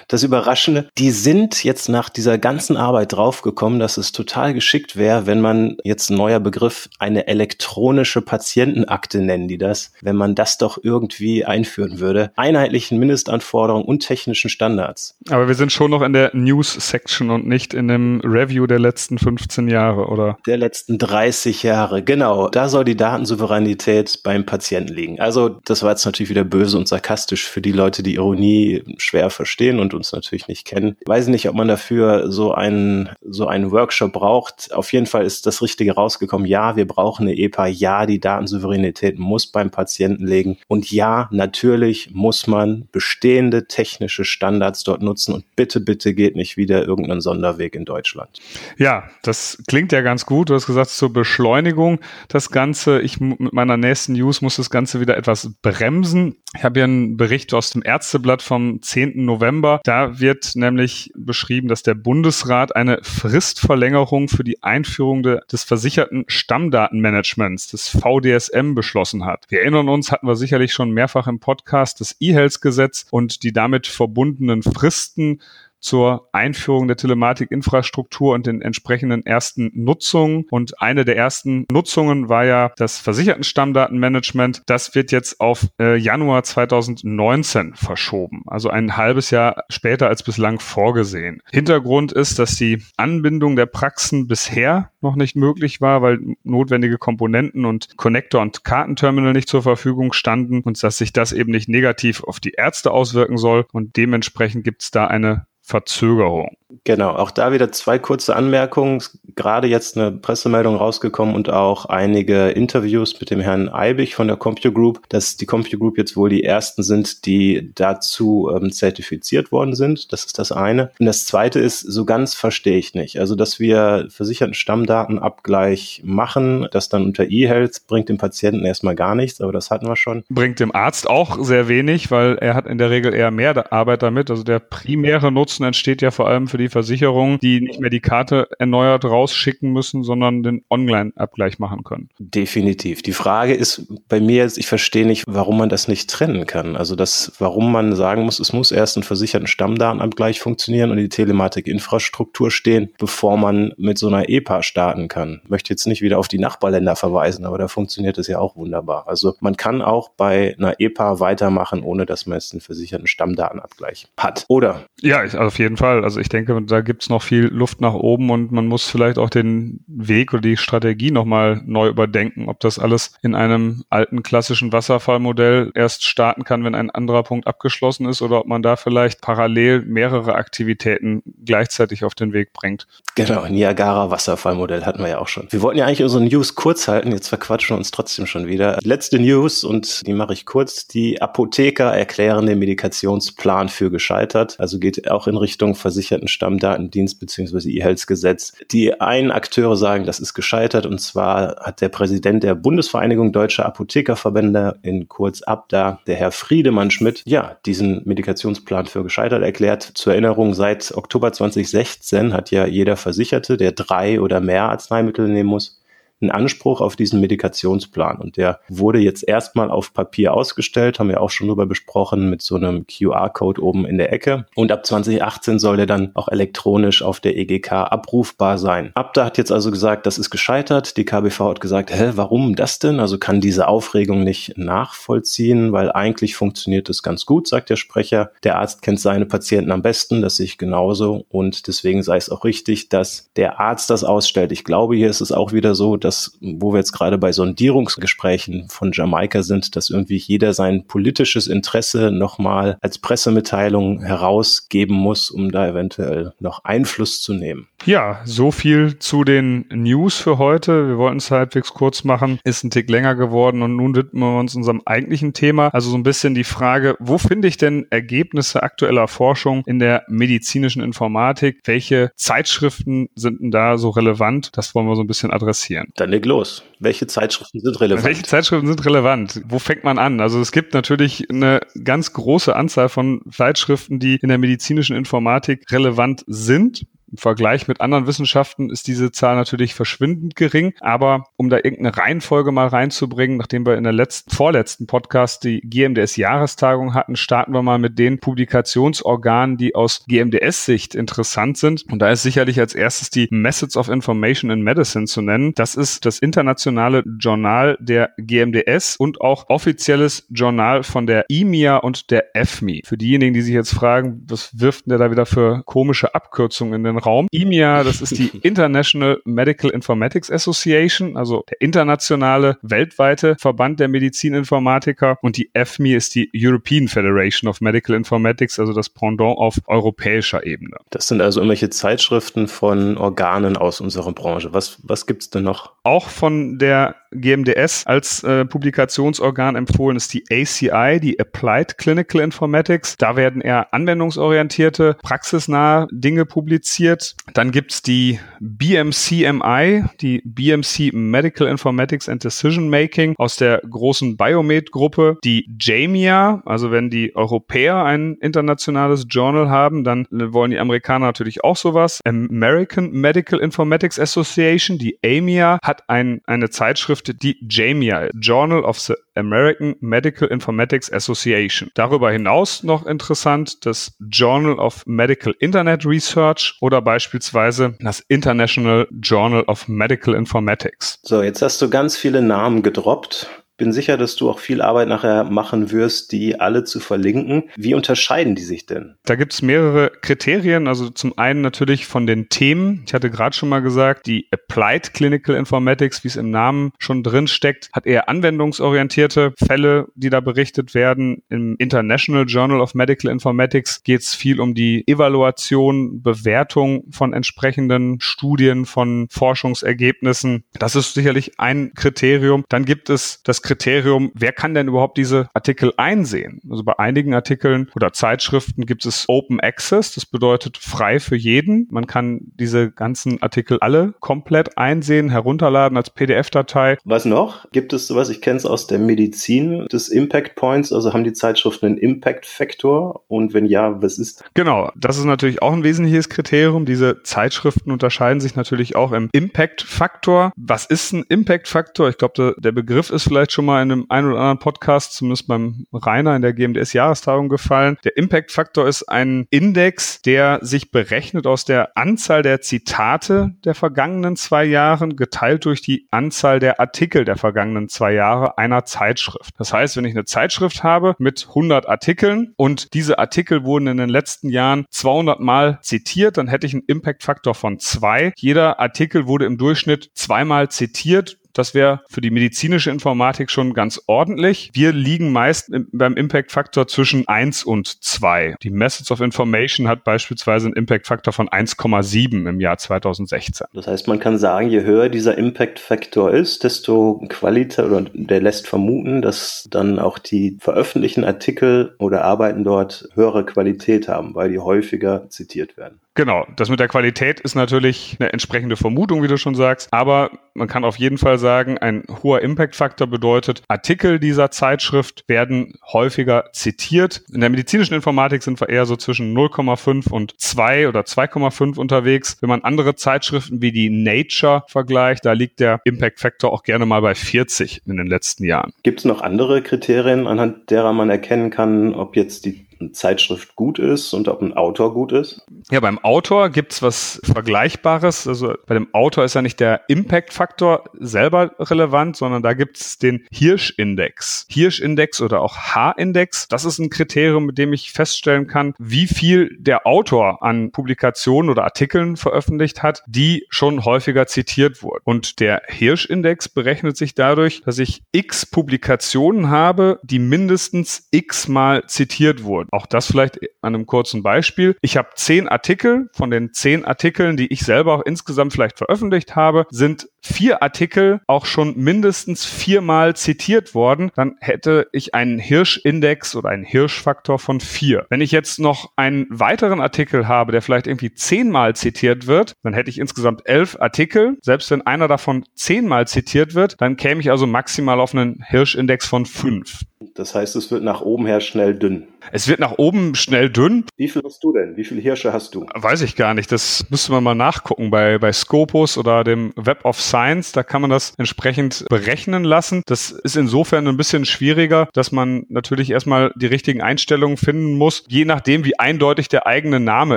das 0.08 0.22
Überraschende, 0.22 0.88
die 0.98 1.10
sind 1.10 1.64
jetzt 1.64 1.88
nach 1.88 2.08
dieser 2.08 2.38
ganzen 2.38 2.76
Arbeit 2.76 3.12
draufgekommen, 3.12 3.78
dass 3.78 3.96
es 3.96 4.12
total 4.12 4.54
geschickt 4.54 4.96
wäre, 4.96 5.26
wenn 5.26 5.40
man 5.40 5.76
jetzt 5.84 6.10
ein 6.10 6.16
neuer 6.16 6.40
Begriff, 6.40 6.88
eine 6.98 7.26
elektronische 7.26 8.22
Patientenakte 8.22 9.20
nennen 9.20 9.48
die 9.48 9.58
das, 9.58 9.92
wenn 10.02 10.16
man 10.16 10.34
das 10.34 10.58
doch 10.58 10.78
irgendwie 10.82 11.44
einführen 11.44 12.00
würde. 12.00 12.30
Einheitlichen 12.36 12.98
Mindestanforderungen 12.98 13.84
und 13.84 14.00
technischen 14.00 14.50
Standards. 14.50 15.16
Aber 15.30 15.48
wir 15.48 15.54
sind 15.54 15.72
schon 15.72 15.90
noch 15.90 16.02
in 16.02 16.12
der 16.12 16.30
News-Section 16.34 17.30
und 17.30 17.46
nicht 17.46 17.74
in 17.74 17.88
dem 17.88 18.20
Review 18.22 18.66
der 18.66 18.78
letzten 18.78 19.18
15 19.18 19.68
Jahre, 19.68 20.06
oder? 20.06 20.38
Der 20.46 20.56
letzten 20.56 20.98
30 20.98 21.62
Jahre, 21.62 22.02
genau. 22.02 22.48
Da 22.48 22.68
soll 22.68 22.84
die 22.84 22.96
Datensouveränität 22.96 24.20
beim 24.22 24.46
Patienten 24.46 24.94
liegen. 24.94 25.20
Also, 25.20 25.48
das 25.64 25.82
war 25.82 25.90
jetzt 25.90 26.04
natürlich 26.04 26.30
wieder 26.30 26.44
böse 26.44 26.76
und 26.76 26.88
sarkastisch 26.88 27.46
für 27.48 27.60
die 27.60 27.72
Leute, 27.72 28.02
die 28.02 28.14
Ironie 28.14 28.82
schwer 28.98 29.30
verstehen 29.30 29.55
und 29.80 29.94
uns 29.94 30.12
natürlich 30.12 30.48
nicht 30.48 30.66
kennen. 30.66 30.96
Ich 31.00 31.08
weiß 31.08 31.28
nicht, 31.28 31.48
ob 31.48 31.54
man 31.54 31.68
dafür 31.68 32.30
so 32.30 32.52
einen, 32.52 33.10
so 33.22 33.46
einen 33.46 33.70
Workshop 33.70 34.12
braucht. 34.12 34.72
Auf 34.72 34.92
jeden 34.92 35.06
Fall 35.06 35.24
ist 35.24 35.46
das 35.46 35.62
Richtige 35.62 35.94
rausgekommen. 35.94 36.46
Ja, 36.46 36.76
wir 36.76 36.86
brauchen 36.86 37.22
eine 37.26 37.36
EPA. 37.36 37.66
Ja, 37.66 38.06
die 38.06 38.20
Datensouveränität 38.20 39.18
muss 39.18 39.46
beim 39.46 39.70
Patienten 39.70 40.26
liegen. 40.26 40.58
Und 40.68 40.90
ja, 40.90 41.28
natürlich 41.32 42.10
muss 42.12 42.46
man 42.46 42.88
bestehende 42.92 43.66
technische 43.66 44.24
Standards 44.24 44.84
dort 44.84 45.02
nutzen. 45.02 45.34
Und 45.34 45.44
bitte, 45.56 45.80
bitte 45.80 46.14
geht 46.14 46.36
nicht 46.36 46.56
wieder 46.56 46.84
irgendeinen 46.86 47.20
Sonderweg 47.20 47.74
in 47.74 47.84
Deutschland. 47.84 48.38
Ja, 48.78 49.04
das 49.22 49.62
klingt 49.66 49.92
ja 49.92 50.02
ganz 50.02 50.26
gut. 50.26 50.50
Du 50.50 50.54
hast 50.54 50.66
gesagt, 50.66 50.90
zur 50.90 51.12
Beschleunigung 51.12 52.00
das 52.28 52.50
Ganze. 52.50 53.00
Ich 53.00 53.20
mit 53.20 53.52
meiner 53.52 53.76
nächsten 53.76 54.12
News 54.12 54.42
muss 54.42 54.56
das 54.56 54.70
Ganze 54.70 55.00
wieder 55.00 55.16
etwas 55.16 55.50
bremsen. 55.62 56.36
Ich 56.56 56.64
habe 56.64 56.80
hier 56.80 56.84
einen 56.84 57.16
Bericht 57.16 57.52
aus 57.54 57.70
dem 57.70 57.82
Ärzteblatt 57.84 58.42
vom 58.42 58.82
10. 58.82 59.24
November. 59.24 59.45
Da 59.84 60.18
wird 60.18 60.52
nämlich 60.54 61.12
beschrieben, 61.14 61.68
dass 61.68 61.82
der 61.82 61.94
Bundesrat 61.94 62.74
eine 62.74 62.98
Fristverlängerung 63.02 64.28
für 64.28 64.44
die 64.44 64.62
Einführung 64.62 65.22
de, 65.22 65.40
des 65.50 65.64
versicherten 65.64 66.24
Stammdatenmanagements, 66.28 67.68
des 67.68 67.88
VDSM, 67.88 68.74
beschlossen 68.74 69.24
hat. 69.24 69.44
Wir 69.48 69.60
erinnern 69.60 69.88
uns, 69.88 70.12
hatten 70.12 70.26
wir 70.26 70.36
sicherlich 70.36 70.72
schon 70.72 70.90
mehrfach 70.90 71.26
im 71.26 71.40
Podcast 71.40 72.00
das 72.00 72.16
E-Health-Gesetz 72.20 73.06
und 73.10 73.42
die 73.42 73.52
damit 73.52 73.86
verbundenen 73.86 74.62
Fristen 74.62 75.40
zur 75.80 76.28
Einführung 76.32 76.88
der 76.88 76.96
Telematikinfrastruktur 76.96 78.34
und 78.34 78.46
den 78.46 78.62
entsprechenden 78.62 79.24
ersten 79.24 79.70
Nutzungen. 79.74 80.46
Und 80.50 80.80
eine 80.80 81.04
der 81.04 81.16
ersten 81.16 81.66
Nutzungen 81.70 82.28
war 82.28 82.44
ja 82.44 82.72
das 82.76 82.98
Versichertenstammdatenmanagement. 82.98 84.62
Das 84.66 84.94
wird 84.94 85.12
jetzt 85.12 85.40
auf 85.40 85.68
äh, 85.80 85.96
Januar 85.96 86.42
2019 86.42 87.74
verschoben, 87.74 88.42
also 88.46 88.70
ein 88.70 88.96
halbes 88.96 89.30
Jahr 89.30 89.64
später 89.68 90.08
als 90.08 90.22
bislang 90.22 90.58
vorgesehen. 90.60 91.40
Hintergrund 91.52 92.12
ist, 92.12 92.38
dass 92.38 92.56
die 92.56 92.82
Anbindung 92.96 93.56
der 93.56 93.66
Praxen 93.66 94.26
bisher 94.26 94.90
noch 95.00 95.16
nicht 95.16 95.36
möglich 95.36 95.80
war, 95.80 96.02
weil 96.02 96.18
notwendige 96.42 96.98
Komponenten 96.98 97.64
und 97.64 97.96
Connector 97.96 98.40
und 98.42 98.64
Kartenterminal 98.64 99.32
nicht 99.32 99.48
zur 99.48 99.62
Verfügung 99.62 100.12
standen 100.12 100.62
und 100.62 100.82
dass 100.82 100.98
sich 100.98 101.12
das 101.12 101.32
eben 101.32 101.52
nicht 101.52 101.68
negativ 101.68 102.24
auf 102.24 102.40
die 102.40 102.52
Ärzte 102.52 102.90
auswirken 102.90 103.38
soll. 103.38 103.66
Und 103.72 103.96
dementsprechend 103.96 104.64
gibt 104.64 104.82
es 104.82 104.90
da 104.90 105.06
eine 105.06 105.46
Verzögerung. 105.66 106.56
Genau, 106.84 107.10
auch 107.10 107.30
da 107.30 107.52
wieder 107.52 107.70
zwei 107.70 107.98
kurze 107.98 108.34
Anmerkungen. 108.34 109.02
Gerade 109.36 109.68
jetzt 109.68 109.96
eine 109.96 110.10
Pressemeldung 110.10 110.76
rausgekommen 110.76 111.34
und 111.34 111.48
auch 111.48 111.86
einige 111.86 112.48
Interviews 112.48 113.20
mit 113.20 113.30
dem 113.30 113.40
Herrn 113.40 113.68
Eibig 113.68 114.14
von 114.14 114.26
der 114.26 114.36
Compute 114.36 114.72
Group, 114.72 115.08
dass 115.08 115.36
die 115.36 115.46
Compute 115.46 115.78
Group 115.78 115.96
jetzt 115.96 116.16
wohl 116.16 116.28
die 116.28 116.42
ersten 116.42 116.82
sind, 116.82 117.24
die 117.26 117.70
dazu 117.74 118.50
ähm, 118.52 118.72
zertifiziert 118.72 119.52
worden 119.52 119.74
sind. 119.74 120.12
Das 120.12 120.24
ist 120.24 120.38
das 120.38 120.50
eine. 120.50 120.90
Und 120.98 121.06
das 121.06 121.26
zweite 121.26 121.60
ist, 121.60 121.80
so 121.80 122.04
ganz 122.04 122.34
verstehe 122.34 122.78
ich 122.78 122.94
nicht. 122.94 123.20
Also, 123.20 123.36
dass 123.36 123.60
wir 123.60 124.08
versicherten 124.10 124.54
Stammdatenabgleich 124.54 126.02
machen, 126.04 126.66
das 126.72 126.88
dann 126.88 127.04
unter 127.04 127.24
eHealth 127.24 127.86
bringt 127.86 128.08
dem 128.08 128.18
Patienten 128.18 128.64
erstmal 128.64 128.96
gar 128.96 129.14
nichts, 129.14 129.40
aber 129.40 129.52
das 129.52 129.70
hatten 129.70 129.86
wir 129.86 129.96
schon. 129.96 130.24
Bringt 130.30 130.58
dem 130.58 130.74
Arzt 130.74 131.08
auch 131.08 131.38
sehr 131.44 131.68
wenig, 131.68 132.10
weil 132.10 132.36
er 132.38 132.54
hat 132.54 132.66
in 132.66 132.78
der 132.78 132.90
Regel 132.90 133.14
eher 133.14 133.30
mehr 133.30 133.72
Arbeit 133.72 134.02
damit. 134.02 134.30
Also 134.30 134.42
der 134.42 134.58
primäre 134.58 135.30
Nutzen 135.30 135.64
entsteht 135.64 136.02
ja 136.02 136.10
vor 136.10 136.26
allem 136.26 136.48
für 136.48 136.55
die 136.56 136.68
Versicherungen, 136.68 137.38
die 137.38 137.60
nicht 137.60 137.80
mehr 137.80 137.90
die 137.90 138.00
Karte 138.00 138.48
erneuert 138.58 139.04
rausschicken 139.04 139.72
müssen, 139.72 140.02
sondern 140.02 140.42
den 140.42 140.64
Online-Abgleich 140.70 141.58
machen 141.58 141.84
können. 141.84 142.08
Definitiv. 142.18 143.02
Die 143.02 143.12
Frage 143.12 143.54
ist 143.54 143.86
bei 144.08 144.20
mir 144.20 144.36
jetzt, 144.36 144.58
ich 144.58 144.66
verstehe 144.66 145.06
nicht, 145.06 145.24
warum 145.26 145.58
man 145.58 145.68
das 145.68 145.88
nicht 145.88 146.10
trennen 146.10 146.46
kann. 146.46 146.76
Also 146.76 146.96
das, 146.96 147.32
warum 147.38 147.72
man 147.72 147.94
sagen 147.94 148.22
muss, 148.22 148.40
es 148.40 148.52
muss 148.52 148.72
erst 148.72 148.96
ein 148.96 149.02
versicherten 149.02 149.46
Stammdatenabgleich 149.46 150.40
funktionieren 150.40 150.90
und 150.90 150.98
die 150.98 151.08
Telematik-Infrastruktur 151.08 152.50
stehen, 152.50 152.92
bevor 152.98 153.36
man 153.36 153.72
mit 153.76 153.98
so 153.98 154.08
einer 154.08 154.28
EPA 154.28 154.62
starten 154.62 155.08
kann. 155.08 155.40
Ich 155.44 155.50
möchte 155.50 155.72
jetzt 155.72 155.86
nicht 155.86 156.02
wieder 156.02 156.18
auf 156.18 156.28
die 156.28 156.38
Nachbarländer 156.38 156.96
verweisen, 156.96 157.44
aber 157.44 157.58
da 157.58 157.68
funktioniert 157.68 158.18
es 158.18 158.26
ja 158.26 158.38
auch 158.38 158.56
wunderbar. 158.56 159.08
Also 159.08 159.34
man 159.40 159.56
kann 159.56 159.82
auch 159.82 160.10
bei 160.10 160.54
einer 160.58 160.74
EPA 160.78 161.20
weitermachen, 161.20 161.82
ohne 161.82 162.06
dass 162.06 162.26
man 162.26 162.38
jetzt 162.38 162.52
einen 162.52 162.60
versicherten 162.60 163.06
Stammdatenabgleich 163.06 164.08
hat. 164.16 164.44
Oder? 164.48 164.86
Ja, 165.00 165.24
auf 165.38 165.58
jeden 165.58 165.76
Fall. 165.76 166.04
Also 166.04 166.20
ich 166.20 166.28
denke, 166.28 166.45
da 166.46 166.80
gibt's 166.80 167.08
noch 167.08 167.22
viel 167.22 167.46
Luft 167.46 167.80
nach 167.80 167.94
oben 167.94 168.30
und 168.30 168.52
man 168.52 168.66
muss 168.66 168.88
vielleicht 168.88 169.18
auch 169.18 169.30
den 169.30 169.84
Weg 169.86 170.32
oder 170.32 170.42
die 170.42 170.56
Strategie 170.56 171.10
nochmal 171.10 171.62
neu 171.64 171.88
überdenken, 171.88 172.48
ob 172.48 172.60
das 172.60 172.78
alles 172.78 173.14
in 173.22 173.34
einem 173.34 173.84
alten 173.90 174.22
klassischen 174.22 174.72
Wasserfallmodell 174.72 175.72
erst 175.74 176.04
starten 176.04 176.44
kann, 176.44 176.64
wenn 176.64 176.74
ein 176.74 176.90
anderer 176.90 177.22
Punkt 177.22 177.46
abgeschlossen 177.46 178.06
ist 178.06 178.22
oder 178.22 178.40
ob 178.40 178.46
man 178.46 178.62
da 178.62 178.76
vielleicht 178.76 179.20
parallel 179.20 179.82
mehrere 179.82 180.34
Aktivitäten 180.34 181.22
gleichzeitig 181.44 182.04
auf 182.04 182.14
den 182.14 182.32
Weg 182.32 182.52
bringt. 182.52 182.86
Genau, 183.14 183.46
Niagara 183.46 184.10
Wasserfallmodell 184.10 184.84
hatten 184.84 185.00
wir 185.00 185.08
ja 185.08 185.18
auch 185.18 185.28
schon. 185.28 185.46
Wir 185.50 185.62
wollten 185.62 185.78
ja 185.78 185.86
eigentlich 185.86 186.02
unsere 186.02 186.22
News 186.24 186.54
kurz 186.54 186.88
halten, 186.88 187.12
jetzt 187.12 187.28
verquatschen 187.28 187.74
wir 187.74 187.78
uns 187.78 187.90
trotzdem 187.90 188.26
schon 188.26 188.46
wieder. 188.46 188.78
Letzte 188.82 189.18
News 189.18 189.64
und 189.64 190.06
die 190.06 190.12
mache 190.12 190.32
ich 190.32 190.46
kurz. 190.46 190.86
Die 190.86 191.20
Apotheker 191.20 191.92
erklären 191.92 192.46
den 192.46 192.58
Medikationsplan 192.58 193.68
für 193.68 193.90
gescheitert. 193.90 194.56
Also 194.58 194.78
geht 194.78 195.10
auch 195.10 195.26
in 195.26 195.36
Richtung 195.36 195.74
versicherten 195.74 196.28
Stammdatendienst 196.36 197.18
bzw. 197.18 197.70
E-Health-Gesetz. 197.70 198.52
Die 198.70 199.00
einen 199.00 199.30
Akteure 199.30 199.76
sagen, 199.76 200.04
das 200.04 200.20
ist 200.20 200.34
gescheitert 200.34 200.86
und 200.86 201.00
zwar 201.00 201.56
hat 201.60 201.80
der 201.80 201.88
Präsident 201.88 202.44
der 202.44 202.54
Bundesvereinigung 202.54 203.32
Deutscher 203.32 203.66
Apothekerverbände 203.66 204.78
in 204.82 205.08
kurz 205.08 205.42
Abda, 205.42 206.00
der 206.06 206.16
Herr 206.16 206.30
Friedemann 206.30 206.90
Schmidt, 206.90 207.22
ja, 207.26 207.56
diesen 207.66 208.02
Medikationsplan 208.04 208.86
für 208.86 209.02
gescheitert 209.02 209.42
erklärt. 209.42 209.82
Zur 209.94 210.12
Erinnerung, 210.12 210.54
seit 210.54 210.92
Oktober 210.94 211.32
2016 211.32 212.32
hat 212.32 212.50
ja 212.50 212.66
jeder 212.66 212.96
Versicherte, 212.96 213.56
der 213.56 213.72
drei 213.72 214.20
oder 214.20 214.40
mehr 214.40 214.64
Arzneimittel 214.64 215.26
nehmen 215.28 215.48
muss, 215.48 215.80
einen 216.20 216.30
Anspruch 216.30 216.80
auf 216.80 216.96
diesen 216.96 217.20
Medikationsplan. 217.20 218.18
Und 218.18 218.36
der 218.36 218.60
wurde 218.68 218.98
jetzt 218.98 219.26
erstmal 219.26 219.70
auf 219.70 219.92
Papier 219.92 220.34
ausgestellt, 220.34 220.98
haben 220.98 221.08
wir 221.08 221.20
auch 221.20 221.30
schon 221.30 221.48
drüber 221.48 221.66
besprochen, 221.66 222.30
mit 222.30 222.42
so 222.42 222.56
einem 222.56 222.86
QR-Code 222.86 223.62
oben 223.62 223.86
in 223.86 223.98
der 223.98 224.12
Ecke. 224.12 224.46
Und 224.54 224.72
ab 224.72 224.86
2018 224.86 225.58
soll 225.58 225.76
der 225.76 225.86
dann 225.86 226.10
auch 226.14 226.28
elektronisch 226.28 227.02
auf 227.02 227.20
der 227.20 227.36
EGK 227.36 227.72
abrufbar 227.72 228.58
sein. 228.58 228.92
Abda 228.94 229.26
hat 229.26 229.38
jetzt 229.38 229.52
also 229.52 229.70
gesagt, 229.70 230.06
das 230.06 230.18
ist 230.18 230.30
gescheitert. 230.30 230.96
Die 230.96 231.04
KBV 231.04 231.40
hat 231.40 231.60
gesagt, 231.60 231.90
hä, 231.92 232.12
warum 232.14 232.56
das 232.56 232.78
denn? 232.78 233.00
Also 233.00 233.18
kann 233.18 233.40
diese 233.40 233.68
Aufregung 233.68 234.24
nicht 234.24 234.56
nachvollziehen, 234.56 235.72
weil 235.72 235.92
eigentlich 235.92 236.36
funktioniert 236.36 236.88
es 236.88 237.02
ganz 237.02 237.26
gut, 237.26 237.48
sagt 237.48 237.70
der 237.70 237.76
Sprecher. 237.76 238.30
Der 238.42 238.58
Arzt 238.58 238.82
kennt 238.82 239.00
seine 239.00 239.26
Patienten 239.26 239.70
am 239.70 239.82
besten, 239.82 240.22
das 240.22 240.36
sehe 240.36 240.46
ich 240.46 240.58
genauso. 240.58 241.26
Und 241.28 241.66
deswegen 241.66 242.02
sei 242.02 242.16
es 242.16 242.30
auch 242.30 242.44
richtig, 242.44 242.88
dass 242.88 243.30
der 243.36 243.60
Arzt 243.60 243.90
das 243.90 244.04
ausstellt. 244.04 244.52
Ich 244.52 244.64
glaube, 244.64 244.96
hier 244.96 245.10
ist 245.10 245.20
es 245.20 245.32
auch 245.32 245.52
wieder 245.52 245.74
so, 245.74 245.96
dass, 245.96 246.15
wo 246.40 246.72
wir 246.72 246.78
jetzt 246.78 246.92
gerade 246.92 247.18
bei 247.18 247.32
Sondierungsgesprächen 247.32 248.68
von 248.68 248.92
Jamaika 248.92 249.42
sind, 249.42 249.76
dass 249.76 249.90
irgendwie 249.90 250.16
jeder 250.16 250.52
sein 250.52 250.86
politisches 250.86 251.46
Interesse 251.46 252.10
nochmal 252.10 252.78
als 252.80 252.98
Pressemitteilung 252.98 254.02
herausgeben 254.02 254.96
muss, 254.96 255.30
um 255.30 255.50
da 255.50 255.68
eventuell 255.68 256.32
noch 256.40 256.64
Einfluss 256.64 257.20
zu 257.20 257.34
nehmen. 257.34 257.68
Ja, 257.84 258.20
so 258.24 258.50
viel 258.50 258.98
zu 258.98 259.22
den 259.22 259.66
News 259.72 260.16
für 260.16 260.38
heute. 260.38 260.88
Wir 260.88 260.98
wollten 260.98 261.18
es 261.18 261.30
halbwegs 261.30 261.72
kurz 261.72 262.04
machen, 262.04 262.40
ist 262.44 262.64
ein 262.64 262.70
Tick 262.70 262.90
länger 262.90 263.14
geworden 263.14 263.62
und 263.62 263.76
nun 263.76 263.94
widmen 263.94 264.22
wir 264.22 264.40
uns 264.40 264.54
unserem 264.56 264.82
eigentlichen 264.84 265.34
Thema. 265.34 265.68
Also 265.68 265.90
so 265.90 265.96
ein 265.96 266.02
bisschen 266.02 266.34
die 266.34 266.44
Frage, 266.44 266.96
wo 266.98 267.18
finde 267.18 267.48
ich 267.48 267.56
denn 267.56 267.86
Ergebnisse 267.90 268.62
aktueller 268.62 269.08
Forschung 269.08 269.62
in 269.66 269.78
der 269.78 270.04
medizinischen 270.08 270.82
Informatik? 270.82 271.60
Welche 271.64 272.10
Zeitschriften 272.16 273.08
sind 273.14 273.40
denn 273.40 273.50
da 273.50 273.78
so 273.78 273.90
relevant? 273.90 274.50
Das 274.54 274.74
wollen 274.74 274.86
wir 274.86 274.96
so 274.96 275.02
ein 275.02 275.06
bisschen 275.06 275.30
adressieren. 275.30 275.92
Dann 275.96 276.10
leg 276.10 276.26
los. 276.26 276.62
Welche 276.78 277.06
Zeitschriften 277.06 277.60
sind 277.60 277.80
relevant? 277.80 278.04
Welche 278.04 278.22
Zeitschriften 278.22 278.66
sind 278.66 278.84
relevant? 278.84 279.40
Wo 279.46 279.58
fängt 279.58 279.82
man 279.82 279.98
an? 279.98 280.20
Also 280.20 280.40
es 280.40 280.52
gibt 280.52 280.74
natürlich 280.74 281.28
eine 281.30 281.60
ganz 281.82 282.12
große 282.12 282.54
Anzahl 282.54 282.90
von 282.90 283.22
Zeitschriften, 283.30 283.98
die 283.98 284.16
in 284.16 284.28
der 284.28 284.36
medizinischen 284.36 284.94
Informatik 284.94 285.64
relevant 285.72 286.22
sind. 286.26 286.86
Im 287.10 287.18
Vergleich 287.18 287.68
mit 287.68 287.80
anderen 287.80 288.06
Wissenschaften 288.06 288.68
ist 288.70 288.88
diese 288.88 289.12
Zahl 289.12 289.36
natürlich 289.36 289.74
verschwindend 289.74 290.34
gering. 290.34 290.74
Aber 290.80 291.24
um 291.36 291.48
da 291.48 291.56
irgendeine 291.56 291.96
Reihenfolge 291.96 292.50
mal 292.50 292.66
reinzubringen, 292.66 293.36
nachdem 293.36 293.64
wir 293.64 293.76
in 293.76 293.84
der 293.84 293.92
letzten, 293.92 294.30
vorletzten 294.30 294.86
Podcast 294.86 295.44
die 295.44 295.60
GMDS-Jahrestagung 295.60 296.94
hatten, 296.94 297.16
starten 297.16 297.52
wir 297.52 297.62
mal 297.62 297.78
mit 297.78 297.98
den 297.98 298.18
Publikationsorganen, 298.18 299.56
die 299.56 299.74
aus 299.74 300.04
GMDS-Sicht 300.08 300.94
interessant 300.94 301.58
sind. 301.58 301.84
Und 301.90 302.00
da 302.00 302.10
ist 302.10 302.22
sicherlich 302.22 302.58
als 302.58 302.74
erstes 302.74 303.10
die 303.10 303.28
Methods 303.30 303.76
of 303.76 303.88
Information 303.88 304.50
in 304.50 304.62
Medicine 304.62 305.06
zu 305.06 305.22
nennen. 305.22 305.52
Das 305.54 305.76
ist 305.76 306.04
das 306.06 306.18
internationale 306.18 307.04
Journal 307.18 307.76
der 307.80 308.10
GMDS 308.18 308.96
und 308.96 309.20
auch 309.20 309.48
offizielles 309.48 310.26
Journal 310.30 310.82
von 310.82 311.06
der 311.06 311.24
IMIA 311.28 311.76
und 311.76 312.10
der 312.10 312.34
EFMI. 312.34 312.82
Für 312.84 312.96
diejenigen, 312.96 313.34
die 313.34 313.42
sich 313.42 313.54
jetzt 313.54 313.72
fragen, 313.72 314.24
was 314.28 314.58
wirft 314.58 314.86
denn 314.86 314.90
der 314.90 314.98
da 314.98 315.10
wieder 315.10 315.26
für 315.26 315.62
komische 315.64 316.14
Abkürzungen 316.14 316.74
in 316.74 316.84
den 316.84 316.95
den 316.96 317.02
Raum. 317.02 317.28
IMIA, 317.30 317.84
das 317.84 318.00
ist 318.00 318.18
die 318.18 318.28
International 318.42 319.20
Medical 319.24 319.70
Informatics 319.70 320.30
Association, 320.30 321.16
also 321.16 321.44
der 321.48 321.60
internationale, 321.60 322.58
weltweite 322.62 323.36
Verband 323.38 323.80
der 323.80 323.88
Medizininformatiker 323.88 325.18
und 325.22 325.36
die 325.36 325.50
EFMI 325.52 325.94
ist 325.94 326.14
die 326.14 326.30
European 326.34 326.88
Federation 326.88 327.48
of 327.48 327.60
Medical 327.60 327.94
Informatics, 327.94 328.58
also 328.58 328.72
das 328.72 328.88
Pendant 328.88 329.38
auf 329.38 329.60
europäischer 329.66 330.46
Ebene. 330.46 330.76
Das 330.90 331.08
sind 331.08 331.20
also 331.20 331.40
irgendwelche 331.40 331.70
Zeitschriften 331.70 332.48
von 332.48 332.96
Organen 332.96 333.56
aus 333.56 333.80
unserer 333.80 334.12
Branche. 334.12 334.52
Was, 334.52 334.78
was 334.82 335.06
gibt's 335.06 335.30
denn 335.30 335.44
noch? 335.44 335.72
Auch 335.82 336.08
von 336.08 336.58
der 336.58 336.96
GMDS 337.12 337.86
als 337.86 338.22
äh, 338.24 338.44
Publikationsorgan 338.44 339.56
empfohlen 339.56 339.96
ist 339.96 340.12
die 340.14 340.24
ACI, 340.30 341.00
die 341.00 341.18
Applied 341.18 341.78
Clinical 341.78 342.20
Informatics. 342.20 342.96
Da 342.96 343.16
werden 343.16 343.40
eher 343.40 343.72
anwendungsorientierte, 343.72 344.96
praxisnahe 345.02 345.88
Dinge 345.90 346.26
publiziert. 346.26 347.14
Dann 347.34 347.50
gibt's 347.50 347.82
die 347.82 348.18
BMCMI, 348.40 349.84
die 350.00 350.22
BMC 350.24 350.92
Medical 350.92 351.48
Informatics 351.48 352.08
and 352.08 352.22
Decision 352.24 352.68
Making 352.68 353.14
aus 353.18 353.36
der 353.36 353.60
großen 353.68 354.16
Biomed-Gruppe. 354.16 355.18
Die 355.24 355.48
JAMIA, 355.60 356.42
also 356.44 356.70
wenn 356.70 356.90
die 356.90 357.14
Europäer 357.14 357.84
ein 357.84 358.16
internationales 358.20 359.06
Journal 359.08 359.48
haben, 359.48 359.84
dann 359.84 360.06
wollen 360.10 360.50
die 360.50 360.58
Amerikaner 360.58 361.06
natürlich 361.06 361.44
auch 361.44 361.56
sowas. 361.56 362.00
American 362.04 362.90
Medical 362.90 363.38
Informatics 363.40 363.98
Association, 363.98 364.78
die 364.78 364.98
AMIA, 365.04 365.58
hat 365.62 365.88
ein, 365.88 366.20
eine 366.26 366.50
Zeitschrift 366.50 366.95
Zeitschrift 366.96 367.22
die 367.22 367.36
JAMIA, 367.48 368.10
Journal 368.20 368.64
of 368.64 368.78
the 368.78 368.94
American 369.14 369.76
Medical 369.80 370.28
Informatics 370.28 370.92
Association. 370.92 371.70
Darüber 371.74 372.10
hinaus 372.10 372.62
noch 372.62 372.86
interessant 372.86 373.64
das 373.64 373.96
Journal 374.10 374.58
of 374.58 374.82
Medical 374.86 375.34
Internet 375.38 375.86
Research 375.86 376.56
oder 376.60 376.82
beispielsweise 376.82 377.76
das 377.80 378.00
International 378.08 378.86
Journal 379.02 379.42
of 379.46 379.68
Medical 379.68 380.14
Informatics. 380.14 380.98
So, 381.02 381.22
jetzt 381.22 381.42
hast 381.42 381.60
du 381.62 381.70
ganz 381.70 381.96
viele 381.96 382.22
Namen 382.22 382.62
gedroppt 382.62 383.28
bin 383.56 383.72
sicher, 383.72 383.96
dass 383.96 384.16
du 384.16 384.30
auch 384.30 384.38
viel 384.38 384.60
Arbeit 384.60 384.88
nachher 384.88 385.24
machen 385.24 385.70
wirst, 385.70 386.12
die 386.12 386.38
alle 386.38 386.64
zu 386.64 386.80
verlinken. 386.80 387.44
Wie 387.56 387.74
unterscheiden 387.74 388.34
die 388.34 388.42
sich 388.42 388.66
denn? 388.66 388.96
Da 389.04 389.14
gibt 389.16 389.32
es 389.32 389.42
mehrere 389.42 389.90
Kriterien. 390.02 390.68
Also 390.68 390.90
zum 390.90 391.16
einen 391.18 391.40
natürlich 391.40 391.86
von 391.86 392.06
den 392.06 392.28
Themen. 392.28 392.82
Ich 392.86 392.94
hatte 392.94 393.10
gerade 393.10 393.34
schon 393.34 393.48
mal 393.48 393.60
gesagt, 393.60 394.06
die 394.06 394.28
Applied 394.30 394.92
Clinical 394.94 395.34
Informatics, 395.34 396.04
wie 396.04 396.08
es 396.08 396.16
im 396.16 396.30
Namen 396.30 396.72
schon 396.78 397.02
drin 397.02 397.26
steckt, 397.26 397.70
hat 397.72 397.86
eher 397.86 398.08
anwendungsorientierte 398.08 399.32
Fälle, 399.38 399.86
die 399.94 400.10
da 400.10 400.20
berichtet 400.20 400.74
werden. 400.74 401.22
Im 401.28 401.56
International 401.58 402.24
Journal 402.26 402.60
of 402.60 402.74
Medical 402.74 403.10
Informatics 403.10 403.82
geht 403.82 404.02
es 404.02 404.14
viel 404.14 404.40
um 404.40 404.54
die 404.54 404.86
Evaluation, 404.86 406.02
Bewertung 406.02 406.84
von 406.90 407.12
entsprechenden 407.12 408.00
Studien, 408.00 408.66
von 408.66 409.06
Forschungsergebnissen. 409.10 410.44
Das 410.58 410.76
ist 410.76 410.94
sicherlich 410.94 411.38
ein 411.38 411.72
Kriterium. 411.74 412.44
Dann 412.48 412.64
gibt 412.64 412.90
es 412.90 413.22
das 413.24 413.42
Kriterium, 413.46 414.10
wer 414.14 414.32
kann 414.32 414.54
denn 414.54 414.66
überhaupt 414.66 414.98
diese 414.98 415.28
Artikel 415.32 415.72
einsehen? 415.76 416.40
Also 416.50 416.64
bei 416.64 416.76
einigen 416.80 417.14
Artikeln 417.14 417.70
oder 417.76 417.92
Zeitschriften 417.92 418.66
gibt 418.66 418.84
es 418.84 419.04
Open 419.06 419.38
Access, 419.38 419.94
das 419.94 420.04
bedeutet 420.04 420.58
frei 420.58 420.98
für 420.98 421.14
jeden. 421.14 421.68
Man 421.70 421.86
kann 421.86 422.32
diese 422.34 422.72
ganzen 422.72 423.22
Artikel 423.22 423.58
alle 423.60 423.94
komplett 424.00 424.58
einsehen, 424.58 425.10
herunterladen 425.10 425.76
als 425.76 425.90
PDF-Datei. 425.90 426.78
Was 426.84 427.04
noch? 427.04 427.48
Gibt 427.52 427.72
es 427.72 427.86
sowas, 427.86 428.10
ich 428.10 428.20
kenne 428.20 428.38
es 428.38 428.46
aus 428.46 428.66
der 428.66 428.80
Medizin, 428.80 429.66
des 429.66 429.88
Impact 429.88 430.34
Points, 430.34 430.72
also 430.72 430.92
haben 430.92 431.04
die 431.04 431.12
Zeitschriften 431.12 431.66
einen 431.66 431.78
Impact 431.78 432.26
Factor 432.26 433.04
und 433.06 433.32
wenn 433.32 433.46
ja, 433.46 433.80
was 433.80 433.98
ist? 433.98 434.24
Genau, 434.34 434.72
das 434.74 434.98
ist 434.98 435.04
natürlich 435.04 435.40
auch 435.40 435.52
ein 435.52 435.62
wesentliches 435.62 436.08
Kriterium. 436.08 436.66
Diese 436.66 437.04
Zeitschriften 437.04 437.70
unterscheiden 437.70 438.20
sich 438.20 438.34
natürlich 438.34 438.74
auch 438.74 438.90
im 438.90 439.08
Impact 439.12 439.62
Faktor. 439.62 440.32
Was 440.36 440.66
ist 440.66 440.92
ein 440.92 441.04
Impact 441.08 441.46
Faktor? 441.46 441.88
Ich 441.88 441.98
glaube, 441.98 442.34
der 442.38 442.52
Begriff 442.52 442.90
ist 442.90 443.04
vielleicht 443.04 443.35
schon 443.36 443.44
mal 443.44 443.62
in 443.62 443.70
einem 443.70 443.86
ein 443.90 444.06
oder 444.06 444.16
anderen 444.16 444.38
Podcast, 444.38 444.94
zumindest 444.94 445.28
beim 445.28 445.66
Rainer 445.70 446.16
in 446.16 446.22
der 446.22 446.32
GMDS-Jahrestagung 446.32 447.28
gefallen. 447.28 447.76
Der 447.84 447.94
Impact-Faktor 447.98 448.66
ist 448.66 448.84
ein 448.84 449.26
Index, 449.28 450.00
der 450.00 450.38
sich 450.40 450.70
berechnet 450.70 451.26
aus 451.26 451.44
der 451.44 451.76
Anzahl 451.76 452.22
der 452.22 452.40
Zitate 452.40 453.34
der 453.44 453.54
vergangenen 453.54 454.16
zwei 454.16 454.46
Jahren 454.46 454.96
geteilt 454.96 455.44
durch 455.44 455.60
die 455.60 455.86
Anzahl 455.90 456.40
der 456.40 456.60
Artikel 456.60 457.04
der 457.04 457.16
vergangenen 457.16 457.68
zwei 457.68 457.92
Jahre 457.92 458.38
einer 458.38 458.64
Zeitschrift. 458.64 459.34
Das 459.36 459.52
heißt, 459.52 459.76
wenn 459.76 459.84
ich 459.84 459.94
eine 459.94 460.06
Zeitschrift 460.06 460.62
habe 460.62 460.94
mit 460.98 461.26
100 461.28 461.68
Artikeln 461.68 462.32
und 462.38 462.72
diese 462.72 462.98
Artikel 462.98 463.44
wurden 463.44 463.66
in 463.66 463.76
den 463.76 463.90
letzten 463.90 464.30
Jahren 464.30 464.64
200 464.70 465.20
Mal 465.20 465.58
zitiert, 465.60 466.16
dann 466.16 466.28
hätte 466.28 466.46
ich 466.46 466.54
einen 466.54 466.64
Impact-Faktor 466.66 467.34
von 467.34 467.58
zwei. 467.58 468.14
Jeder 468.16 468.60
Artikel 468.60 469.06
wurde 469.06 469.26
im 469.26 469.36
Durchschnitt 469.36 469.90
zweimal 469.92 470.48
zitiert 470.48 471.18
das 471.36 471.54
wäre 471.54 471.80
für 471.88 472.00
die 472.00 472.10
medizinische 472.10 472.70
Informatik 472.70 473.30
schon 473.30 473.52
ganz 473.54 473.80
ordentlich. 473.86 474.50
Wir 474.54 474.72
liegen 474.72 475.12
meist 475.12 475.50
beim 475.72 475.94
Impact-Faktor 475.94 476.66
zwischen 476.68 477.06
1 477.06 477.44
und 477.44 477.68
2. 477.84 478.36
Die 478.42 478.50
Methods 478.50 478.90
of 478.90 479.00
Information 479.00 479.68
hat 479.68 479.84
beispielsweise 479.84 480.46
einen 480.46 480.56
Impact-Faktor 480.56 481.12
von 481.12 481.28
1,7 481.28 482.28
im 482.28 482.40
Jahr 482.40 482.58
2016. 482.58 483.46
Das 483.52 483.66
heißt, 483.66 483.88
man 483.88 484.00
kann 484.00 484.18
sagen, 484.18 484.48
je 484.48 484.62
höher 484.62 484.88
dieser 484.88 485.18
Impact-Faktor 485.18 486.12
ist, 486.12 486.44
desto 486.44 487.04
Qualität 487.08 487.64
oder 487.64 487.82
der 487.92 488.20
lässt 488.20 488.46
vermuten, 488.46 489.02
dass 489.02 489.46
dann 489.50 489.78
auch 489.78 489.98
die 489.98 490.38
veröffentlichten 490.40 491.04
Artikel 491.04 491.74
oder 491.78 492.04
Arbeiten 492.04 492.44
dort 492.44 492.88
höhere 492.94 493.24
Qualität 493.26 493.88
haben, 493.88 494.14
weil 494.14 494.30
die 494.30 494.38
häufiger 494.38 495.08
zitiert 495.10 495.56
werden. 495.56 495.80
Genau, 495.96 496.26
das 496.36 496.50
mit 496.50 496.60
der 496.60 496.68
Qualität 496.68 497.20
ist 497.20 497.34
natürlich 497.34 497.96
eine 497.98 498.12
entsprechende 498.12 498.56
Vermutung, 498.56 499.02
wie 499.02 499.08
du 499.08 499.16
schon 499.16 499.34
sagst, 499.34 499.68
aber 499.72 500.10
man 500.34 500.46
kann 500.46 500.62
auf 500.62 500.76
jeden 500.76 500.98
Fall 500.98 501.16
sagen, 501.16 501.56
ein 501.56 501.84
hoher 502.02 502.20
Impact-Faktor 502.20 502.86
bedeutet, 502.86 503.42
Artikel 503.48 503.98
dieser 503.98 504.30
Zeitschrift 504.30 505.04
werden 505.08 505.54
häufiger 505.72 506.26
zitiert. 506.32 507.02
In 507.10 507.20
der 507.22 507.30
medizinischen 507.30 507.72
Informatik 507.72 508.22
sind 508.22 508.38
wir 508.38 508.50
eher 508.50 508.66
so 508.66 508.76
zwischen 508.76 509.16
0,5 509.16 509.90
und 509.90 510.20
2 510.20 510.68
oder 510.68 510.80
2,5 510.80 511.58
unterwegs. 511.58 512.18
Wenn 512.20 512.28
man 512.28 512.42
andere 512.42 512.74
Zeitschriften 512.74 513.40
wie 513.40 513.50
die 513.50 513.70
Nature 513.70 514.44
vergleicht, 514.48 515.06
da 515.06 515.12
liegt 515.12 515.40
der 515.40 515.62
Impact-Faktor 515.64 516.30
auch 516.30 516.42
gerne 516.42 516.66
mal 516.66 516.82
bei 516.82 516.94
40 516.94 517.62
in 517.66 517.78
den 517.78 517.86
letzten 517.86 518.24
Jahren. 518.24 518.52
Gibt 518.62 518.80
es 518.80 518.84
noch 518.84 519.00
andere 519.00 519.40
Kriterien, 519.40 520.06
anhand 520.06 520.50
derer 520.50 520.74
man 520.74 520.90
erkennen 520.90 521.30
kann, 521.30 521.74
ob 521.74 521.96
jetzt 521.96 522.26
die 522.26 522.45
eine 522.60 522.72
Zeitschrift 522.72 523.36
gut 523.36 523.58
ist 523.58 523.92
und 523.92 524.08
ob 524.08 524.22
ein 524.22 524.32
Autor 524.34 524.72
gut 524.72 524.92
ist? 524.92 525.26
Ja, 525.50 525.60
beim 525.60 525.78
Autor 525.78 526.30
gibt's 526.30 526.62
was 526.62 527.00
Vergleichbares. 527.04 528.06
Also 528.06 528.34
bei 528.46 528.54
dem 528.54 528.72
Autor 528.72 529.04
ist 529.04 529.14
ja 529.14 529.22
nicht 529.22 529.40
der 529.40 529.62
Impact-Faktor 529.68 530.64
selber 530.78 531.32
relevant, 531.38 531.96
sondern 531.96 532.22
da 532.22 532.34
gibt's 532.34 532.78
den 532.78 533.04
Hirsch-Index. 533.12 534.26
Hirsch-Index 534.28 535.00
oder 535.00 535.20
auch 535.20 535.36
H-Index, 535.36 536.28
das 536.28 536.44
ist 536.44 536.58
ein 536.58 536.70
Kriterium, 536.70 537.26
mit 537.26 537.38
dem 537.38 537.52
ich 537.52 537.72
feststellen 537.72 538.26
kann, 538.26 538.54
wie 538.58 538.86
viel 538.86 539.36
der 539.38 539.66
Autor 539.66 540.22
an 540.22 540.50
Publikationen 540.50 541.30
oder 541.30 541.44
Artikeln 541.44 541.96
veröffentlicht 541.96 542.62
hat, 542.62 542.82
die 542.86 543.26
schon 543.30 543.64
häufiger 543.64 544.06
zitiert 544.06 544.62
wurden. 544.62 544.82
Und 544.84 545.20
der 545.20 545.42
Hirsch-Index 545.48 546.28
berechnet 546.28 546.76
sich 546.76 546.94
dadurch, 546.94 547.42
dass 547.42 547.58
ich 547.58 547.82
x 547.92 548.26
Publikationen 548.26 549.30
habe, 549.30 549.80
die 549.82 549.98
mindestens 549.98 550.88
x 550.90 551.28
mal 551.28 551.66
zitiert 551.66 552.24
wurden. 552.24 552.45
Auch 552.52 552.66
das 552.66 552.86
vielleicht 552.86 553.18
an 553.42 553.54
einem 553.54 553.66
kurzen 553.66 554.02
Beispiel. 554.02 554.56
Ich 554.62 554.76
habe 554.76 554.88
zehn 554.94 555.28
Artikel. 555.28 555.88
Von 555.92 556.10
den 556.10 556.32
zehn 556.32 556.64
Artikeln, 556.64 557.16
die 557.16 557.32
ich 557.32 557.40
selber 557.40 557.74
auch 557.74 557.82
insgesamt 557.82 558.32
vielleicht 558.32 558.58
veröffentlicht 558.58 559.16
habe, 559.16 559.46
sind 559.50 559.88
vier 560.06 560.42
Artikel 560.42 561.00
auch 561.06 561.26
schon 561.26 561.56
mindestens 561.56 562.24
viermal 562.24 562.96
zitiert 562.96 563.54
worden. 563.54 563.90
Dann 563.94 564.16
hätte 564.20 564.68
ich 564.72 564.94
einen 564.94 565.18
Hirschindex 565.18 566.16
oder 566.16 566.30
einen 566.30 566.44
Hirschfaktor 566.44 567.18
von 567.18 567.40
vier. 567.40 567.86
Wenn 567.90 568.00
ich 568.00 568.12
jetzt 568.12 568.38
noch 568.38 568.70
einen 568.76 569.06
weiteren 569.10 569.60
Artikel 569.60 570.08
habe, 570.08 570.32
der 570.32 570.42
vielleicht 570.42 570.66
irgendwie 570.66 570.94
zehnmal 570.94 571.56
zitiert 571.56 572.06
wird, 572.06 572.34
dann 572.42 572.54
hätte 572.54 572.70
ich 572.70 572.78
insgesamt 572.78 573.22
elf 573.24 573.56
Artikel. 573.60 574.16
Selbst 574.22 574.50
wenn 574.50 574.62
einer 574.62 574.88
davon 574.88 575.24
zehnmal 575.34 575.86
zitiert 575.86 576.34
wird, 576.34 576.60
dann 576.60 576.76
käme 576.76 577.00
ich 577.00 577.10
also 577.10 577.26
maximal 577.26 577.80
auf 577.80 577.94
einen 577.94 578.24
Hirschindex 578.26 578.86
von 578.86 579.06
fünf. 579.06 579.62
Das 579.94 580.14
heißt, 580.14 580.36
es 580.36 580.50
wird 580.50 580.62
nach 580.62 580.80
oben 580.80 581.06
her 581.06 581.20
schnell 581.20 581.54
dünn. 581.54 581.88
Es 582.12 582.28
wird 582.28 582.40
nach 582.40 582.58
oben 582.58 582.94
schnell 582.94 583.30
dünn. 583.30 583.64
Wie 583.76 583.88
viel 583.88 584.02
hast 584.04 584.22
du 584.22 584.32
denn? 584.32 584.56
Wie 584.56 584.64
viele 584.64 584.80
Hirsche 584.80 585.12
hast 585.12 585.34
du? 585.34 585.46
Weiß 585.54 585.82
ich 585.82 585.96
gar 585.96 586.14
nicht. 586.14 586.30
Das 586.32 586.66
müsste 586.70 586.92
man 586.92 587.04
mal 587.04 587.14
nachgucken 587.14 587.70
bei, 587.70 587.98
bei 587.98 588.12
Scopus 588.12 588.78
oder 588.78 589.04
dem 589.04 589.32
Web 589.36 589.64
of 589.64 589.80
Science. 589.80 589.95
Da 590.32 590.42
kann 590.42 590.60
man 590.60 590.70
das 590.70 590.94
entsprechend 590.98 591.64
berechnen 591.70 592.24
lassen. 592.24 592.62
Das 592.66 592.90
ist 592.90 593.16
insofern 593.16 593.66
ein 593.66 593.76
bisschen 593.76 594.04
schwieriger, 594.04 594.68
dass 594.74 594.92
man 594.92 595.24
natürlich 595.28 595.70
erstmal 595.70 596.12
die 596.16 596.26
richtigen 596.26 596.60
Einstellungen 596.60 597.16
finden 597.16 597.56
muss, 597.56 597.84
je 597.88 598.04
nachdem, 598.04 598.44
wie 598.44 598.58
eindeutig 598.58 599.08
der 599.08 599.26
eigene 599.26 599.60
Name 599.60 599.96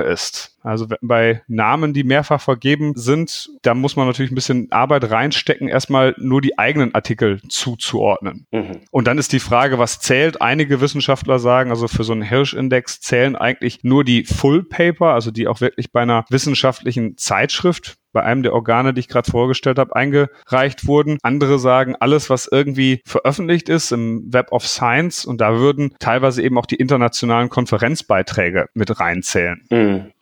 ist. 0.00 0.56
Also 0.62 0.86
bei 1.00 1.42
Namen, 1.48 1.94
die 1.94 2.04
mehrfach 2.04 2.40
vergeben 2.40 2.92
sind, 2.94 3.50
da 3.62 3.74
muss 3.74 3.96
man 3.96 4.06
natürlich 4.06 4.30
ein 4.30 4.34
bisschen 4.34 4.70
Arbeit 4.70 5.10
reinstecken, 5.10 5.68
erstmal 5.68 6.14
nur 6.18 6.42
die 6.42 6.58
eigenen 6.58 6.94
Artikel 6.94 7.40
zuzuordnen. 7.48 8.46
Mhm. 8.50 8.80
Und 8.90 9.06
dann 9.06 9.18
ist 9.18 9.32
die 9.32 9.40
Frage, 9.40 9.78
was 9.78 10.00
zählt? 10.00 10.42
Einige 10.42 10.80
Wissenschaftler 10.80 11.38
sagen, 11.38 11.70
also 11.70 11.88
für 11.88 12.04
so 12.04 12.12
einen 12.12 12.22
Hirsch-Index 12.22 13.00
zählen 13.00 13.36
eigentlich 13.36 13.84
nur 13.84 14.04
die 14.04 14.24
Full 14.24 14.64
Paper, 14.64 15.14
also 15.14 15.30
die 15.30 15.48
auch 15.48 15.60
wirklich 15.60 15.92
bei 15.92 16.02
einer 16.02 16.24
wissenschaftlichen 16.28 17.16
Zeitschrift 17.16 17.96
bei 18.12 18.22
einem 18.22 18.42
der 18.42 18.52
Organe, 18.52 18.94
die 18.94 19.00
ich 19.00 19.08
gerade 19.08 19.30
vorgestellt 19.30 19.78
habe, 19.78 19.94
eingereicht 19.94 20.86
wurden. 20.86 21.18
Andere 21.22 21.58
sagen, 21.58 21.96
alles, 21.98 22.30
was 22.30 22.48
irgendwie 22.50 23.02
veröffentlicht 23.04 23.68
ist 23.68 23.92
im 23.92 24.32
Web 24.32 24.52
of 24.52 24.66
Science 24.66 25.24
und 25.24 25.40
da 25.40 25.58
würden 25.58 25.94
teilweise 25.98 26.42
eben 26.42 26.58
auch 26.58 26.66
die 26.66 26.76
internationalen 26.76 27.48
Konferenzbeiträge 27.48 28.68
mit 28.74 29.00
reinzählen. 29.00 29.62
Mhm. 29.70 30.12